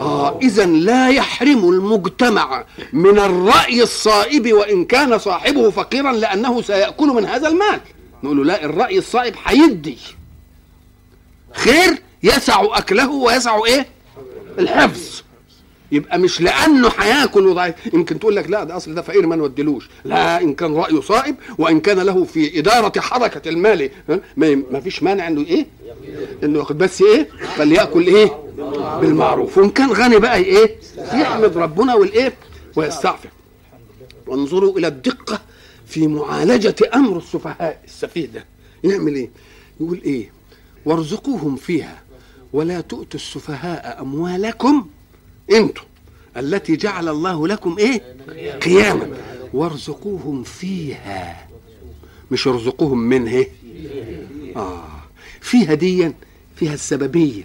[0.00, 7.26] آه اذا لا يحرم المجتمع من الرأي الصائب وإن كان صاحبه فقيرا لأنه سيأكل من
[7.26, 7.80] هذا المال.
[8.22, 9.98] نقول له لا الرأي الصائب هيدي
[11.52, 13.86] خير يسع أكله ويسع إيه؟
[14.58, 15.22] الحفظ.
[15.92, 17.74] يبقى مش لأنه هياكل وضعيف.
[17.94, 21.36] يمكن تقول لك لا ده أصل ده فقير ما نودلوش لا إن كان رأيه صائب
[21.58, 23.90] وإن كان له في إدارة حركة المال
[24.70, 25.66] ما فيش مانع إنه إيه؟
[26.44, 28.30] إنه ياخد بس إيه؟ فليأكل إيه؟
[29.00, 29.58] بالمعروف.
[29.58, 32.32] وإن كان غني بقى إيه؟ يحمد ربنا والإيه؟
[32.76, 33.30] ويستعفف
[34.26, 35.40] وانظروا إلى الدقة
[35.86, 38.44] في معالجة أمر السفهاء السفيه ده
[38.84, 39.30] يعمل إيه؟
[39.80, 40.30] يقول إيه؟
[40.84, 42.02] وارزقوهم فيها
[42.52, 44.86] ولا تؤتوا السفهاء أموالكم
[45.50, 45.82] أنتم
[46.36, 48.02] التي جعل الله لكم إيه؟
[48.62, 49.08] قياما.
[49.54, 51.48] وارزقوهم فيها.
[52.30, 53.46] مش ارزقوهم منه
[54.56, 54.84] آه.
[55.40, 56.12] فيها ديا
[56.56, 57.42] فيها السببية.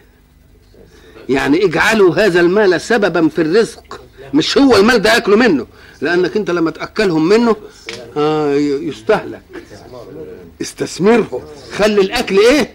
[1.29, 4.01] يعني اجعلوا هذا المال سببا في الرزق.
[4.33, 5.67] مش هو المال ده ياكلوا منه.
[6.01, 7.55] لأنك انت لما تأكلهم منه
[8.17, 9.41] آه يستهلك.
[10.62, 12.73] استثمره خلي الأكل إيه؟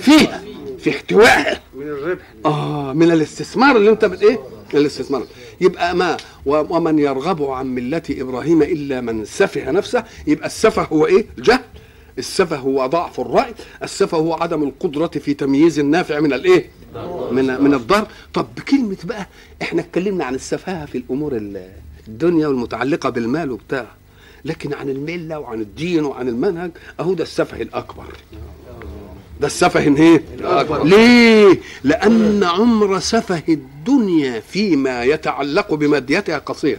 [0.00, 0.42] فيها.
[0.82, 2.22] في احتوائها من الربح.
[2.46, 4.38] آه من الاستثمار اللي انت بت إيه؟
[4.74, 5.26] الاستثمار.
[5.60, 6.16] يبقى ما
[6.46, 11.60] ومن يرغب عن ملة إبراهيم إلا من سفه نفسه يبقى السفه هو إيه؟ الجهل.
[12.18, 13.54] السفه هو ضعف الرأي.
[13.82, 16.70] السفه هو عدم القدرة في تمييز النافع من الإيه؟
[17.30, 18.06] من من الضر.
[18.34, 19.26] طب بكلمة بقى
[19.62, 21.70] إحنا اتكلمنا عن السفاهة في الأمور ال-
[22.08, 23.86] الدنيا والمتعلقة بالمال وبتاع
[24.44, 28.04] لكن عن الملة وعن الدين وعن المنهج أهو ده السفه الأكبر.
[29.42, 30.22] ده السفه إيه
[30.84, 36.78] ليه؟ لأن عمر سفه الدنيا فيما يتعلق بماديتها قصير.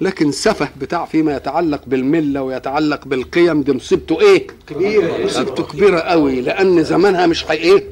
[0.00, 5.24] لكن سفه بتاع فيما يتعلق بالملة ويتعلق بالقيم دي مصيبته إيه؟ كبيرة.
[5.24, 7.84] مصيبته كبيرة قوي لأن زمانها مش حي إيه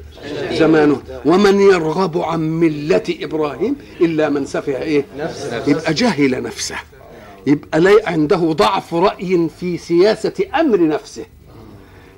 [0.51, 1.01] زمانه.
[1.25, 5.05] ومن يرغب عن ملة إبراهيم إلا من سفه إيه؟
[5.67, 6.75] يبقى جهل نفسه.
[7.47, 11.25] يبقى لا عنده ضعف رأي في سياسة أمر نفسه.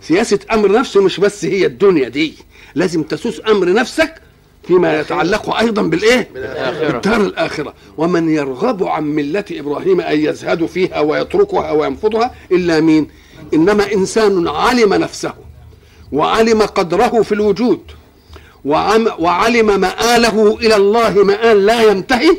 [0.08, 2.34] سياسة أمر نفسه مش بس هي الدنيا دي
[2.76, 4.14] لازم تسوس أمر نفسك
[4.68, 6.30] فيما يتعلق أيضا بالإيه؟
[6.94, 13.08] بالدار الآخرة ومن يرغب عن ملة إبراهيم أن يزهد فيها ويتركها وينفضها إلا مين؟
[13.54, 15.34] إنما إنسان علم نفسه
[16.12, 17.80] وعلم قدره في الوجود
[19.20, 22.38] وعلم مآله إلى الله مآل لا ينتهي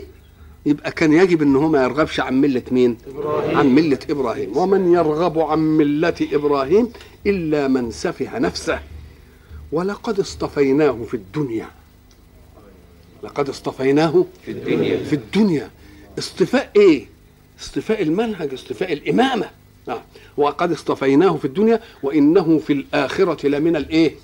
[0.66, 3.58] يبقى كان يجب إن هو ما يرغبش عن ملة مين؟ إبراهيم.
[3.58, 6.88] عن ملة إبراهيم، ومن يرغب عن ملة إبراهيم
[7.26, 8.80] إلا من سفه نفسه
[9.72, 11.68] ولقد اصطفيناه في الدنيا.
[13.22, 15.70] لقد اصطفيناه في الدنيا في الدنيا
[16.18, 17.06] اصطفاء إيه؟
[17.60, 19.50] اصطفاء المنهج اصطفاء الإمامة
[19.88, 20.00] نعم
[20.36, 24.14] وقد اصطفيناه في الدنيا وإنه في الآخرة لمن الإيه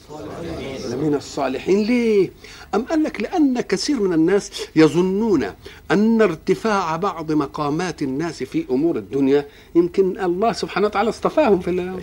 [1.03, 1.83] لمن الصالحين.
[1.83, 2.31] ليه؟
[2.75, 5.45] أم قال لك لأن كثير من الناس يظنون
[5.91, 12.01] أن ارتفاع بعض مقامات الناس في أمور الدنيا يمكن الله سبحانه وتعالى اصطفاهم في الله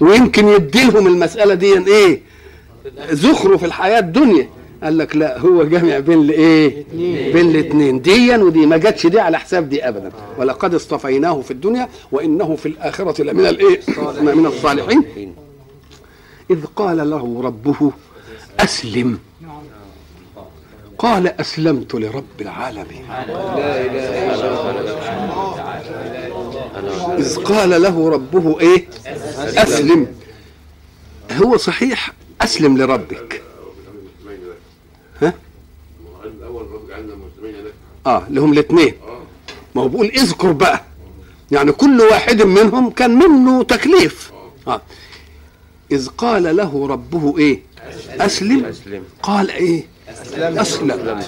[0.00, 2.20] ويمكن يديلهم المسألة دي إيه؟
[3.10, 4.48] زخرف الحياة الدنيا.
[4.82, 6.84] قال لك لا هو جامع بين الايه
[7.32, 10.12] بين الاثنين ديا ودي ما جاتش دي على حساب دي ابدا.
[10.38, 13.80] ولقد اصطفيناه في الدنيا وإنه في الآخرة لمن الايه
[14.20, 15.04] من الصالحين.
[16.50, 17.92] إذ قال له ربه
[18.60, 19.18] أسلم.
[20.98, 23.04] قال أسلمت لرب العالمين.
[27.18, 28.88] إذ قال له ربه إيه؟
[29.62, 30.06] أسلم.
[31.32, 33.42] هو صحيح أسلم لربك.
[35.22, 35.34] ها؟
[36.24, 37.74] الأول رب جعلنا مسلمين لك
[38.06, 38.94] آه اللي هم الاثنين.
[39.74, 40.84] ما هو بيقول اذكر بقى.
[41.50, 44.32] يعني كل واحد منهم كان منه تكليف.
[44.68, 44.82] آه.
[45.92, 47.62] إذ قال له ربه إيه؟
[48.20, 49.04] أسلم؟ أسلم.
[49.22, 49.86] قال إيه؟
[50.38, 51.20] أسلم.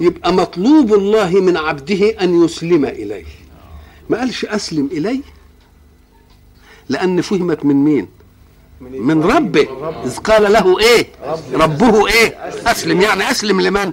[0.00, 3.24] يبقى مطلوب الله من عبده أن يسلم إليه.
[4.10, 5.20] ما قالش أسلم إليه
[6.88, 8.08] لأن فهمت من مين؟
[8.80, 9.68] من ربه.
[10.04, 11.06] إذ قال له إيه؟
[11.54, 12.08] ربه.
[12.08, 12.28] إيه؟
[12.66, 13.00] أسلم.
[13.00, 13.92] يعني أسلم لمن؟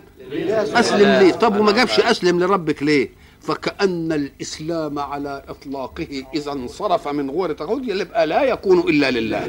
[0.53, 2.39] أسلم ليه؟ طب وما جابش أسلم.
[2.39, 9.11] لربك ليه؟ فكأن الإسلام على إطلاقه إذا انصرف من غور تغود يبقى لا يكون إلا
[9.11, 9.47] لله.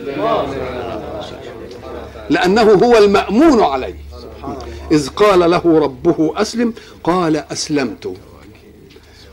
[2.30, 3.96] لأنه هو المأمون عليه.
[4.92, 8.16] إذ قال له ربه أسلم قال أسلمت.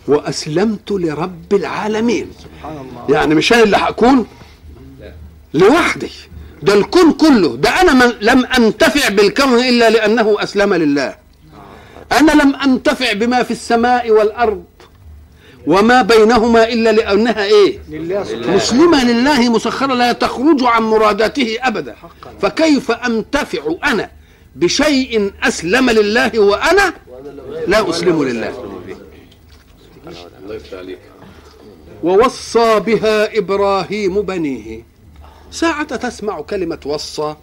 [0.08, 2.32] وأسلمت لرب العالمين.
[3.10, 4.26] يعني مش أنا اللي هكون؟
[5.54, 6.12] لوحدي.
[6.62, 7.56] ده الكون كله.
[7.56, 11.16] ده أنا من لم أنتفع بالكون إلا لأنه أسلم لله.
[12.12, 14.64] أنا لم أنتفع بما في السماء والأرض.
[15.68, 21.96] وما بينهما إلا لأنها إيه؟ لله سبحانه مسلمة لله مسخرة لا تخرج عن مراداته أبدا.
[22.42, 24.12] فكيف أنتفع أنا
[24.56, 26.94] بشيء أسلم لله وأنا
[27.68, 28.82] لا أسلم لله؟
[30.44, 31.00] الله يفتح عليك.
[32.04, 34.84] ووصى بها إبراهيم بنيه.
[35.52, 37.36] ساعة تسمع كلمة وصى.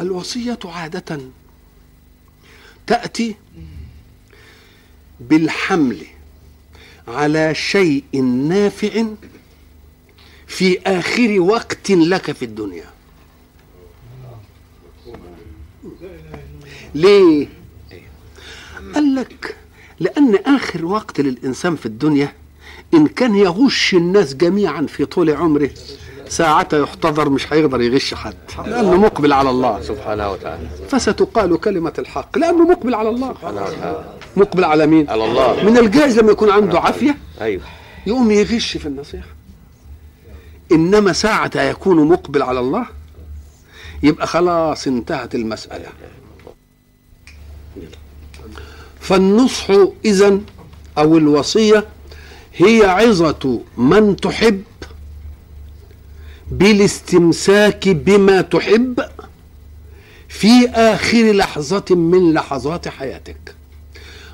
[0.00, 1.20] الوصية عادة
[2.86, 3.36] تأتي
[5.20, 6.06] بالحمل.
[7.08, 9.04] على شيء نافع
[10.46, 12.84] في آخر وقت لك في الدنيا.
[16.94, 17.48] ليه؟
[18.94, 19.56] قال لك
[20.00, 22.32] لأن آخر وقت للإنسان في الدنيا
[22.94, 25.70] إن كان يغش الناس جميعا في طول عمره
[26.28, 28.34] ساعة يحتضر مش هيقدر يغش حد
[28.66, 29.82] لأنه مقبل على الله.
[29.82, 30.68] سبحانه وتعالى.
[30.88, 33.34] فستقال كلمة الحق لأنه مقبل على الله.
[33.34, 34.15] سبحانه وتعالى.
[34.36, 35.64] مقبل على مين؟ على الله.
[35.64, 37.62] من الجائز لما يكون عنده عافية أيوه.
[38.06, 39.26] يقوم يغش في النصيحة.
[40.72, 42.86] إنما ساعة يكون مقبل على الله
[44.02, 45.88] يبقى خلاص انتهت المسألة.
[49.00, 49.70] فالنصح
[50.04, 50.44] إذن
[50.98, 51.84] أو الوصية
[52.56, 54.62] هي عظة من تحب
[56.50, 59.00] بالاستمساك بما تحب
[60.28, 63.55] في آخر لحظة من لحظات حياتك.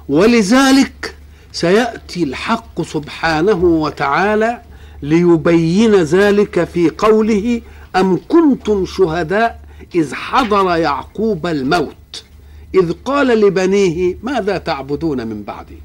[0.08, 1.16] ولذلك
[1.52, 4.62] سيأتي الحق سبحانه وتعالى
[5.02, 7.62] ليبين ذلك في قوله
[7.96, 9.60] أم كنتم شهداء
[9.94, 12.24] إذ حضر يعقوب الموت.
[12.74, 15.78] إذ قال لبنيه ماذا تعبدون من بعدي؟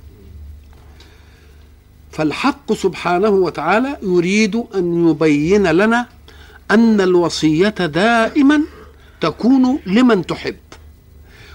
[2.11, 6.07] فالحق سبحانه وتعالى يريد أن يبين لنا
[6.71, 8.61] أن الوصية دائما
[9.21, 10.55] تكون لمن تحب.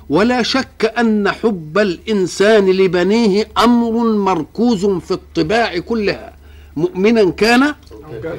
[0.09, 6.33] ولا شك أن حب الإنسان لبنيه أمر مركوز في الطباع كلها
[6.77, 7.75] مؤمنا كان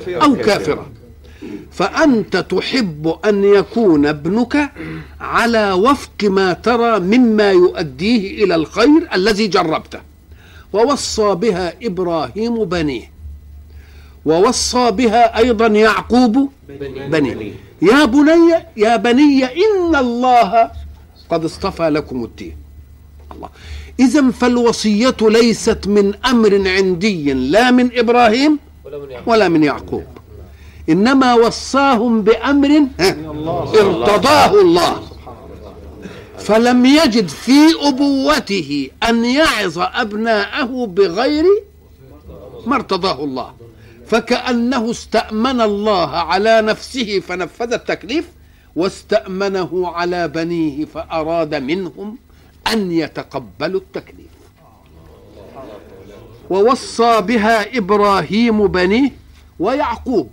[0.08, 0.90] أو كافرا.
[1.72, 4.72] فأنت تحب أن يكون ابنك
[5.22, 10.00] على وفق ما ترى مما يؤديه إلى الخير الذي جربته.
[10.74, 13.12] ووصى بها إبراهيم بنيه.
[14.26, 16.50] ووصى بها أيضا يعقوب
[17.08, 17.54] بنيه.
[17.82, 20.72] يا بني يا بني إن الله
[21.30, 22.58] قد اصطفى لكم الدين.
[23.32, 23.50] الله.
[24.00, 28.60] اذا فالوصية ليست من أمر عندي لا من إبراهيم
[29.26, 30.04] ولا من يعقوب.
[30.90, 33.16] إنما وصاهم بأمر ها،
[33.82, 35.02] ارتضاه الله.
[36.38, 41.46] فلم يجد في أبوته أن يعظ أبناءه بغير
[42.66, 43.54] ما ارتضاه الله.
[44.08, 48.26] فكأنه استأمن الله على نفسه فنفذ التكليف
[48.76, 52.18] واستأمنه على بنيه فأراد منهم
[52.74, 54.34] أن يتقبلوا التكليف.
[56.50, 59.12] ووصى بها إبراهيم بنيه
[59.60, 60.30] ويعقوب.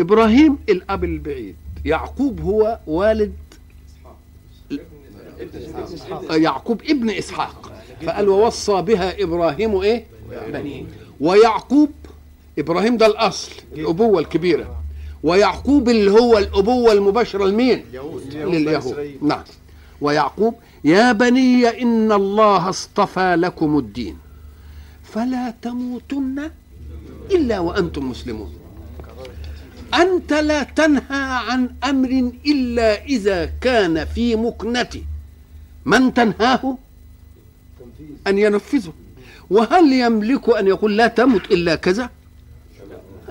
[0.00, 3.34] إبراهيم الأب البعيد يعقوب هو والد
[6.30, 7.72] يعقوب ابن إسحاق.
[8.02, 10.04] فقال ووصى بها إبراهيم إيه؟
[10.48, 10.84] بنيه.
[11.20, 11.90] ويعقوب
[12.58, 14.82] إبراهيم ده الأصل الأبوة الكبيرة.
[15.26, 17.84] ويعقوب اللي هو الأبوة المباشرة لمين؟
[18.32, 19.18] لليهود.
[19.22, 19.42] نعم.
[20.00, 20.54] ويعقوب
[20.84, 24.18] يا بني إن الله اصطفى لكم الدين.
[25.02, 26.50] فلا تموتن
[27.30, 28.52] إلا وأنتم مسلمون.
[29.94, 35.02] أنت لا تنهى عن أمر إلا إذا كان في مكنه
[35.84, 36.78] من تنهاه؟
[38.26, 38.92] أن ينفذه.
[39.50, 42.10] وهل يملك أن يقول لا تمت إلا كذا؟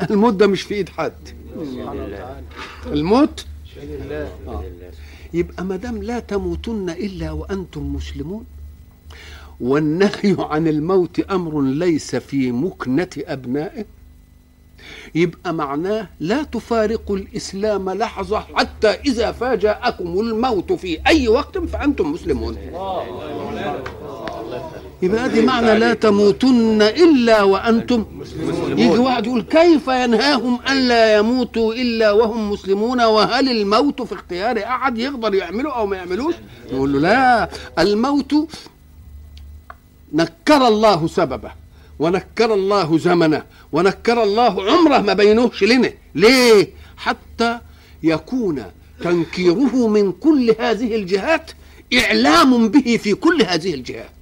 [0.09, 1.44] الموت ده مش في إيد حد.
[2.85, 3.45] الموت.
[5.33, 8.45] يبقى ما دام لا تموتن إلا وأنتم مسلمون.
[9.59, 13.85] والنهي عن الموت أمر ليس في مكنة أبنائه.
[15.15, 22.57] يبقى معناه لا تفارقوا الإسلام لحظة حتى إذا فاجأكم الموت في أي وقت فأنتم مسلمون.
[25.05, 28.05] يبقى دي معنى لا تموتن إلا وأنتم.
[28.69, 34.63] يجي واحد يقول كيف ينهاهم أن لا يموتوا إلا وهم مسلمون؟ وهل الموت في اختيار
[34.63, 36.35] أحد يقدر يعمله أو ما يعملوش؟
[36.73, 37.49] نقول له لا
[37.79, 38.33] الموت
[40.13, 41.51] نكر الله سببه
[41.99, 45.91] ونكر الله زمنه ونكر الله عمره ما بينوهش لنا.
[46.15, 47.59] ليه؟ حتى
[48.03, 48.63] يكون
[49.03, 51.51] تنكيره من كل هذه الجهات
[51.93, 54.14] إعلام به في كل هذه الجهات.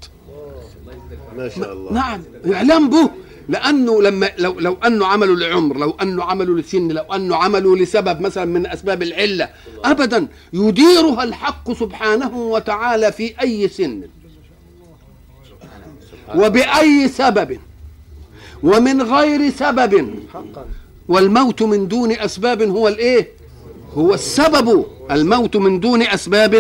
[1.38, 1.94] ما شاء الله.
[1.94, 2.22] نعم
[2.54, 3.10] اعلام به.
[3.50, 8.22] لأنه لما لو لو أنه عملوا لعمر لو أنه عملوا لسن لو أنه عملوا لسبب
[8.22, 9.50] مثلا من أسباب العلة
[9.86, 14.02] ابدا يديرها الحق سبحانه وتعالى في أي سن.
[16.36, 17.60] وبأي سبب.
[18.64, 20.16] ومن غير سبب.
[21.08, 23.28] والموت من دون أسباب هو الإيه؟
[23.94, 24.86] هو السبب.
[25.12, 26.56] الموت من دون أسباب.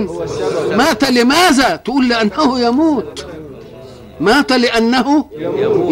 [0.78, 3.26] مات لماذا؟ تقول لأنه يموت.
[4.24, 5.30] مات لأنه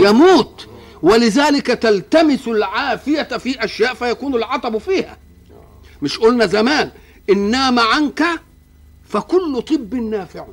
[0.07, 0.67] يموت.
[1.01, 5.17] ولذلك تلتمس العافية في أشياء فيكون العطب فيها.
[6.01, 6.91] مش قلنا زمان
[7.29, 8.23] إن نام عنك
[9.09, 10.45] فكل طب نافع.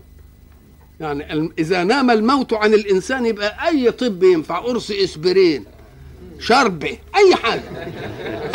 [1.01, 5.65] يعني إذا نام الموت عن الإنسان يبقى أي طب ينفع قرص إسبرين
[6.41, 7.63] شربه أي حاجة.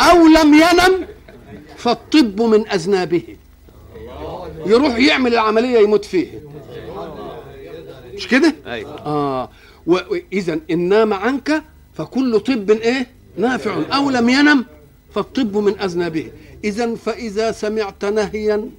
[0.00, 1.06] أو لم ينم
[1.76, 3.22] فالطب من أذنابه.
[4.66, 6.43] يروح يعمل العملية يموت فيه.
[8.16, 8.98] مش كده؟ أيوه.
[8.98, 9.50] آه.
[9.86, 11.62] واذا إن نام عنك
[11.94, 13.06] فكل طب إيه؟
[13.38, 14.64] نافع أو لم ينم
[15.14, 16.30] فالطب من اذنابه
[16.64, 18.70] اذا فإذا سمعت نهيا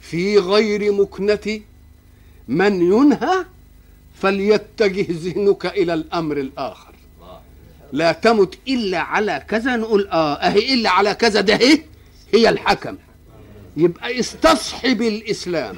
[0.00, 1.60] في غير مكنة
[2.48, 3.44] من ينهى
[4.20, 6.92] فليتجه ذهنك إلى الأمر الآخر.
[7.92, 11.84] لا تمت إلا على كذا نقول آه أهي إلا على كذا ده إيه؟
[12.34, 12.96] هي الحكم.
[13.76, 15.76] يبقى استصحب الإسلام.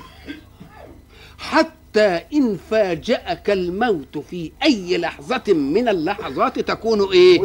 [1.38, 7.40] حتى إن فاجأك الموت في أي لحظة من اللحظات تكون إيه؟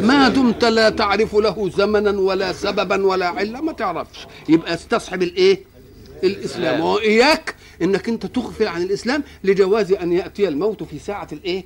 [0.00, 4.26] ما دمت لا تعرف له زمنا ولا سببا ولا علة ما تعرفش.
[4.48, 5.60] يبقى استصحب الإيه؟
[6.24, 6.80] الإسلام.
[6.80, 11.64] وإياك إنك أنت تغفل عن الإسلام لجواز أن يأتي الموت في ساعة الإيه؟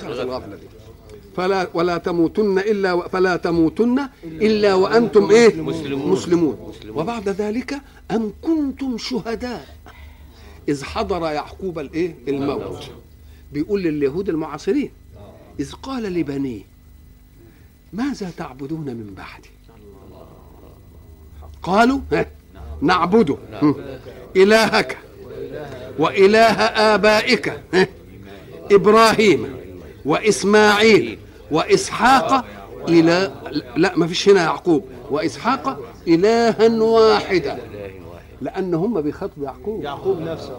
[0.00, 0.66] ساعة الغفلة دي.
[1.36, 6.10] فلا ولا تموتن إلا و- فلا تموتن إلا وأنتم إيه؟ مسلمون.
[6.10, 6.72] مسلمون.
[6.88, 7.74] وبعد ذلك
[8.10, 9.66] ام كنتم شهداء.
[10.68, 12.90] إذ حضر يعقوب الإيه؟ الموت.
[13.52, 14.90] بيقول لليهود المعاصرين
[15.60, 16.62] إذ قال لبنيه
[17.92, 19.50] ماذا تعبدون من بعدي؟
[21.62, 22.00] قالوا
[22.80, 23.36] نعبده
[24.36, 24.98] إلهك
[25.98, 26.62] وإله
[26.94, 27.60] آبائك
[28.72, 29.56] إبراهيم
[30.04, 31.18] وإسماعيل
[31.50, 32.44] وإسحاق
[32.88, 33.32] إلى
[33.76, 37.58] لا ما فيش هنا يعقوب وإسحاق إلها واحدا.
[38.42, 40.58] لأن هم بيخاطبوا يعقوب يعقوب نفسه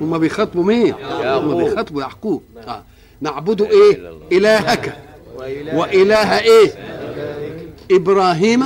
[0.00, 2.82] هم بيخاطبوا مين؟ هم بيخاطبوا يعقوب آه.
[3.20, 4.96] نعبد إيه؟ إلهك
[5.74, 6.70] وإله إيه؟
[7.90, 8.62] إبراهيم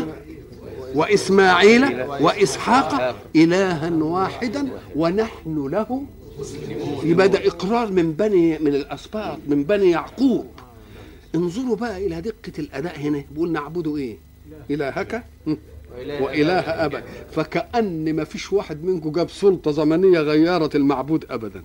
[0.95, 6.03] وإسماعيل وإسحاق إلها واحدا ونحن له
[7.05, 10.47] يبقى ده إقرار من بني من الأسباط من بني يعقوب
[11.35, 14.17] انظروا بقى إلى دقة الأداء هنا بيقول نعبد إيه؟
[14.71, 15.25] إلهك
[15.97, 16.23] م.
[16.23, 21.63] وإله ابك فكان ما فيش واحد منكم جاب سلطة زمنية غيرت المعبود ابدا.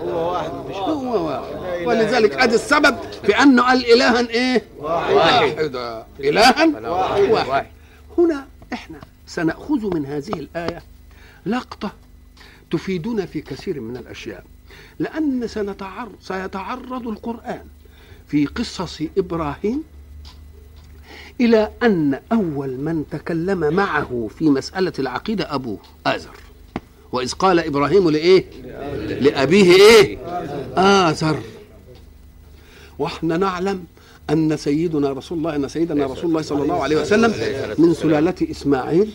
[0.00, 1.86] هو واحد مش هو واحد.
[1.86, 7.30] ولذلك أدي السبب في انه قال الها إيه؟ واحدا الها واحد.
[7.30, 7.66] واحد.
[8.18, 10.82] هنا إحنا سنأخذ من هذه الآية
[11.46, 11.92] لقطة
[12.70, 14.44] تفيدنا في كثير من الأشياء.
[14.98, 17.64] لأن سنتعرض سيتعرض القرآن
[18.28, 19.82] في قصص إبراهيم
[21.40, 26.30] إلى أن أول من تكلم معه في مسألة العقيدة أبوه آزر.
[27.12, 28.44] وإذ قال إبراهيم لإيه؟
[29.20, 30.18] لأبيه إيه؟
[30.76, 31.38] آزر.
[32.98, 33.84] وإحنا نعلم
[34.30, 37.32] أن سيدنا رسول الله أن سيدنا رسول الله صلى الله عليه وسلم
[37.78, 39.10] من سلالة إسماعيل.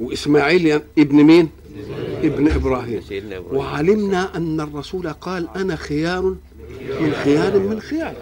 [0.00, 1.48] وإسماعيل ابن مين؟
[2.22, 3.02] ابن إبراهيم.
[3.52, 6.36] وعلمنا أن الرسول قال أنا خيار
[7.00, 8.14] من خيار من خيار.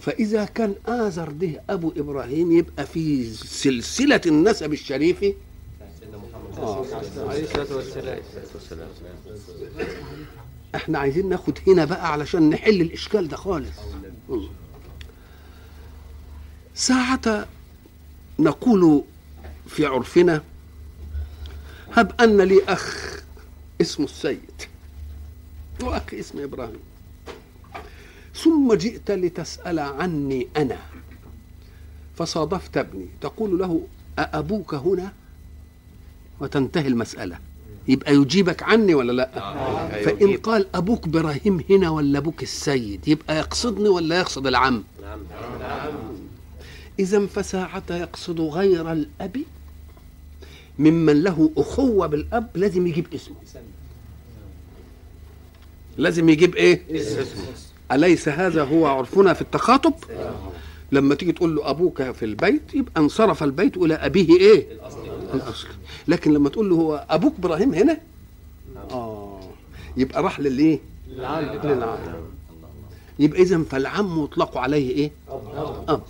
[0.00, 5.24] فإذا كان آزر ده أبو إبراهيم يبقى في سلسلة النسب الشريف.
[6.58, 8.18] عليه الصلاه والسلام
[8.54, 8.88] والسلام
[10.74, 13.76] إحنا عايزين ناخد هنا بقى علشان نحل الإشكال ده خالص.
[16.74, 17.46] ساعة
[18.38, 19.02] نقول
[19.66, 20.42] في عرفنا
[21.92, 23.16] هب أن لي أخ
[23.80, 24.62] اسمه السيد.
[25.82, 26.80] وأخ اسمه إبراهيم.
[28.42, 30.78] ثم جئت لتسأل عني أنا.
[32.16, 33.06] فصادفت ابني.
[33.20, 33.82] تقول له
[34.18, 35.12] أأبوك هنا؟
[36.40, 37.38] وتنتهي المسألة.
[37.88, 39.30] يبقى يجيبك عني ولا لأ؟
[40.04, 44.84] فإن قال أبوك إبراهيم هنا ولا أبوك السيد؟ يبقى يقصدني ولا يقصد العم؟
[46.98, 49.36] إذا فساعة يقصد غير الأب
[50.78, 53.36] ممن له أخوة بالأب لازم يجيب اسمه.
[55.96, 56.82] لازم يجيب إيه؟
[57.92, 59.94] أليس هذا هو عرفنا في التخاطب؟
[60.92, 64.66] لما تيجي تقول له أبوك في البيت يبقى انصرف البيت إلى أبيه إيه؟
[65.34, 65.66] الأصل.
[66.08, 67.98] لكن لما تقول له هو أبوك إبراهيم هنا؟
[68.90, 69.40] آه.
[69.96, 70.78] يبقى راح للإيه؟
[71.08, 71.98] للعم
[73.18, 75.10] يبقى إذا فالعم يطلق عليه إيه؟
[75.88, 76.02] أب.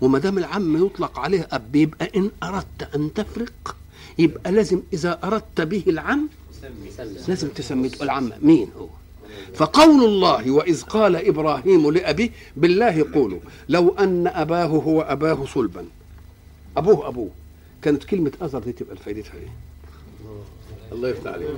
[0.00, 3.76] وما دام العم يطلق عليه أب يبقى إن أردت أن تفرق
[4.18, 6.28] يبقى لازم إذا أردت به العم
[7.28, 8.86] لازم تسميه تقول العم مين هو؟
[9.54, 15.84] فقول الله وإذ قال إبراهيم لابيه بالله قولوا لو أن أباه هو أباه صلبا.
[16.76, 17.30] أبوه أبوه.
[17.82, 19.48] كانت كلمة اثر دي تبقى فايدتها إيه؟
[20.92, 21.48] الله يفتح عليك.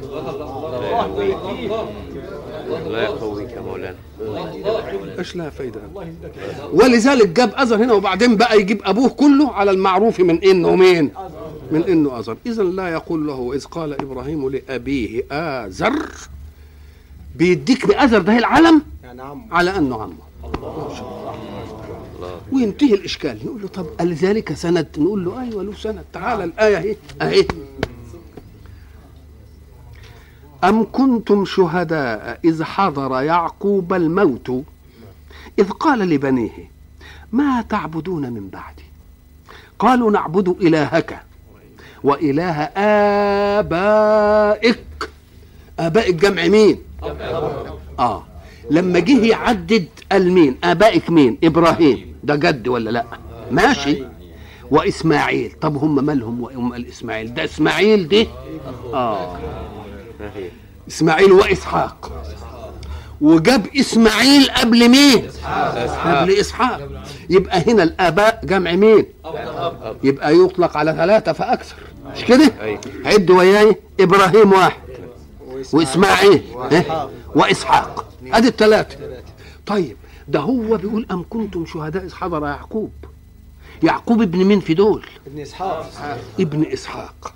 [2.86, 3.96] الله يقويك يا مولانا.
[5.18, 5.80] إيش لها فايدة
[6.72, 11.10] ولذلك جاب اذر هنا وبعدين بقى يجيب أبوه كله على المعروف من إنه مين؟
[11.70, 16.08] من إنه اذر اذا لا يقول له إذ قال إبراهيم لأبيه آزر.
[17.38, 20.14] بيديك باذر ده العلم يعني عمه على أنه عمه
[20.44, 20.96] الله
[22.52, 23.38] وينتهي الإشكال.
[23.44, 26.04] نقول له طب لذلك سند؟ نقول له أيوه له سند.
[26.12, 26.96] تعالى الآية أهي.
[27.22, 27.46] أهي.
[30.64, 34.64] أم كنتم شهداء إذ حضر يعقوب الموت؟
[35.58, 36.70] إذ قال لبنيه
[37.32, 38.84] ما تعبدون من بعدي؟
[39.78, 41.20] قالوا نعبد إلهك
[42.04, 42.62] وإله
[43.58, 45.10] آبائك.
[45.78, 46.78] آبائك جمع مين؟
[47.98, 48.24] آه.
[48.70, 52.14] لما جه يعدد قال مين آبائك مين؟ إبراهيم.
[52.24, 53.04] ده جد ولا لا؟
[53.50, 54.02] ماشي.
[54.70, 55.52] وإسماعيل.
[55.60, 57.44] طب هم مالهم وهم الإسماعيل؟ ده
[58.94, 59.38] آه
[60.20, 60.48] ما هي
[60.88, 62.12] إسماعيل وإسحاق.
[63.20, 65.26] وجاب إسماعيل قبل مين؟
[66.04, 66.88] قبل إسحاق.
[67.30, 69.04] يبقى هنا الآباء جمع مين؟
[70.04, 71.76] يبقى يطلق على ثلاثة فأكثر.
[72.16, 72.80] مش كده؟ أيوة.
[73.04, 74.87] عد وياي إبراهيم واحد.
[75.72, 78.12] وإسماعيل ها؟ وإسحاق.
[78.32, 78.96] ادي الثلاثة.
[79.66, 79.96] طيب
[80.28, 82.92] ده هو بيقول أم كنتم شهداء اذ حضر يعقوب.
[83.82, 85.90] يعقوب ابن مين في دول؟ ابن إسحاق.
[86.40, 87.34] ابن إسحاق.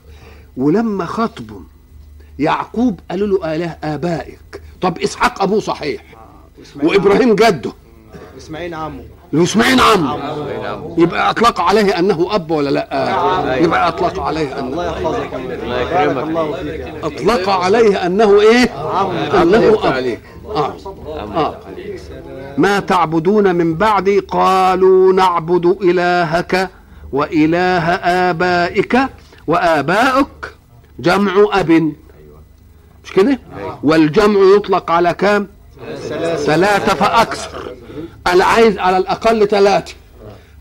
[0.56, 1.60] ولما خطبوا
[2.38, 4.62] يعقوب قالوا له اله آبائك.
[4.80, 6.04] طب إسحاق أبوه صحيح.
[6.82, 7.72] وإبراهيم جده.
[8.38, 9.04] إسماعيل عمه.
[9.32, 10.18] واسماعيل عمه
[10.98, 14.68] يبقى أطلق عليه أنه أب ولا لا؟ يبقى أطلق عليه أنه.
[14.68, 15.34] الله يحفظك.
[15.34, 16.94] الله يكرمك.
[17.04, 18.64] أطلق عليه أنه إيه؟
[19.42, 19.92] أنه أب.
[19.92, 20.20] عليك.
[20.46, 20.74] آه.
[21.36, 21.56] آه.
[22.58, 26.70] ما تعبدون من بعدي؟ قالوا نعبد إلهك
[27.12, 28.98] وإله آبائك
[29.46, 30.54] وآبائك
[30.98, 31.92] جمع أب.
[33.04, 33.38] مش كده؟
[33.82, 35.48] والجمع يطلق على كام؟
[36.36, 37.74] ثلاثة فأكثر.
[38.26, 39.94] أنا عايز على الأقل ثلاثة.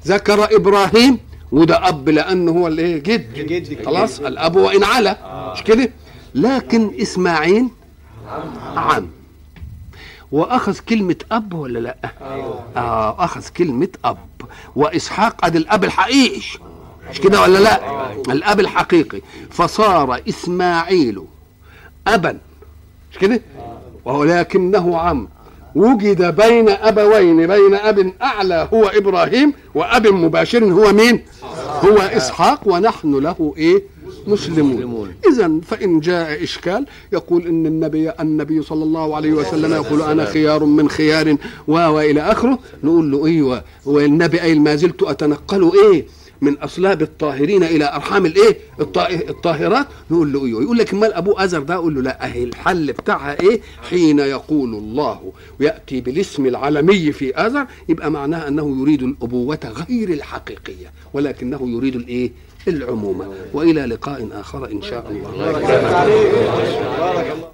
[0.08, 1.20] ذكر إبراهيم
[1.52, 3.86] وده أب لأنه هو اللي إيه؟ جد.
[3.86, 5.18] خلاص الأب وإن على
[5.56, 5.92] مش كده؟
[6.36, 7.68] لكن إسماعيل
[8.76, 9.08] عم.
[10.32, 11.98] واخذ كلمة أب ولا لأ؟
[12.78, 14.18] آه أخذ كلمة أب.
[14.76, 16.42] وإسحاق ادي الأب الحقيقي.
[17.12, 19.22] مش كده ولا لأ؟ الأب الحقيقي.
[19.50, 21.22] فصار إسماعيل
[22.08, 22.38] ابا.
[23.12, 23.42] مش كده؟
[24.06, 25.28] ولكنه عم
[25.76, 31.24] وجد بين أبوين بين أب أعلى هو إبراهيم وأب مباشر هو مين؟
[31.86, 33.84] هو إسحاق ونحن له إيه؟
[34.28, 35.14] مسلمون.
[35.32, 40.66] اذا فإن جاء إشكال يقول إن النبي النبي صلى الله عليه وسلم يقول أنا خيار
[40.66, 41.38] من خيار
[41.68, 42.60] و والى آخره.
[42.84, 46.06] نقول له إيوه والنبي قايل ما زلت أتنقل إيه؟
[46.42, 50.62] من أصلاب الطاهرين إلى أرحام الإيه؟ الطا- الطاهرات؟ نقول له إيوه.
[50.64, 54.74] يقول لك امال أبو أزر ده؟ أقول له لا اهي الحل بتاعها إيه؟ حين يقول
[54.76, 61.96] الله ويأتي بالاسم العالمي في أزر يبقى معناها أنه يريد الأبوة غير الحقيقية ولكنه يريد
[61.96, 62.32] الإيه؟
[62.68, 63.28] العمومة.
[63.54, 65.52] وإلى لقاء آخر إن شاء الله.
[67.00, 67.52] بارك الله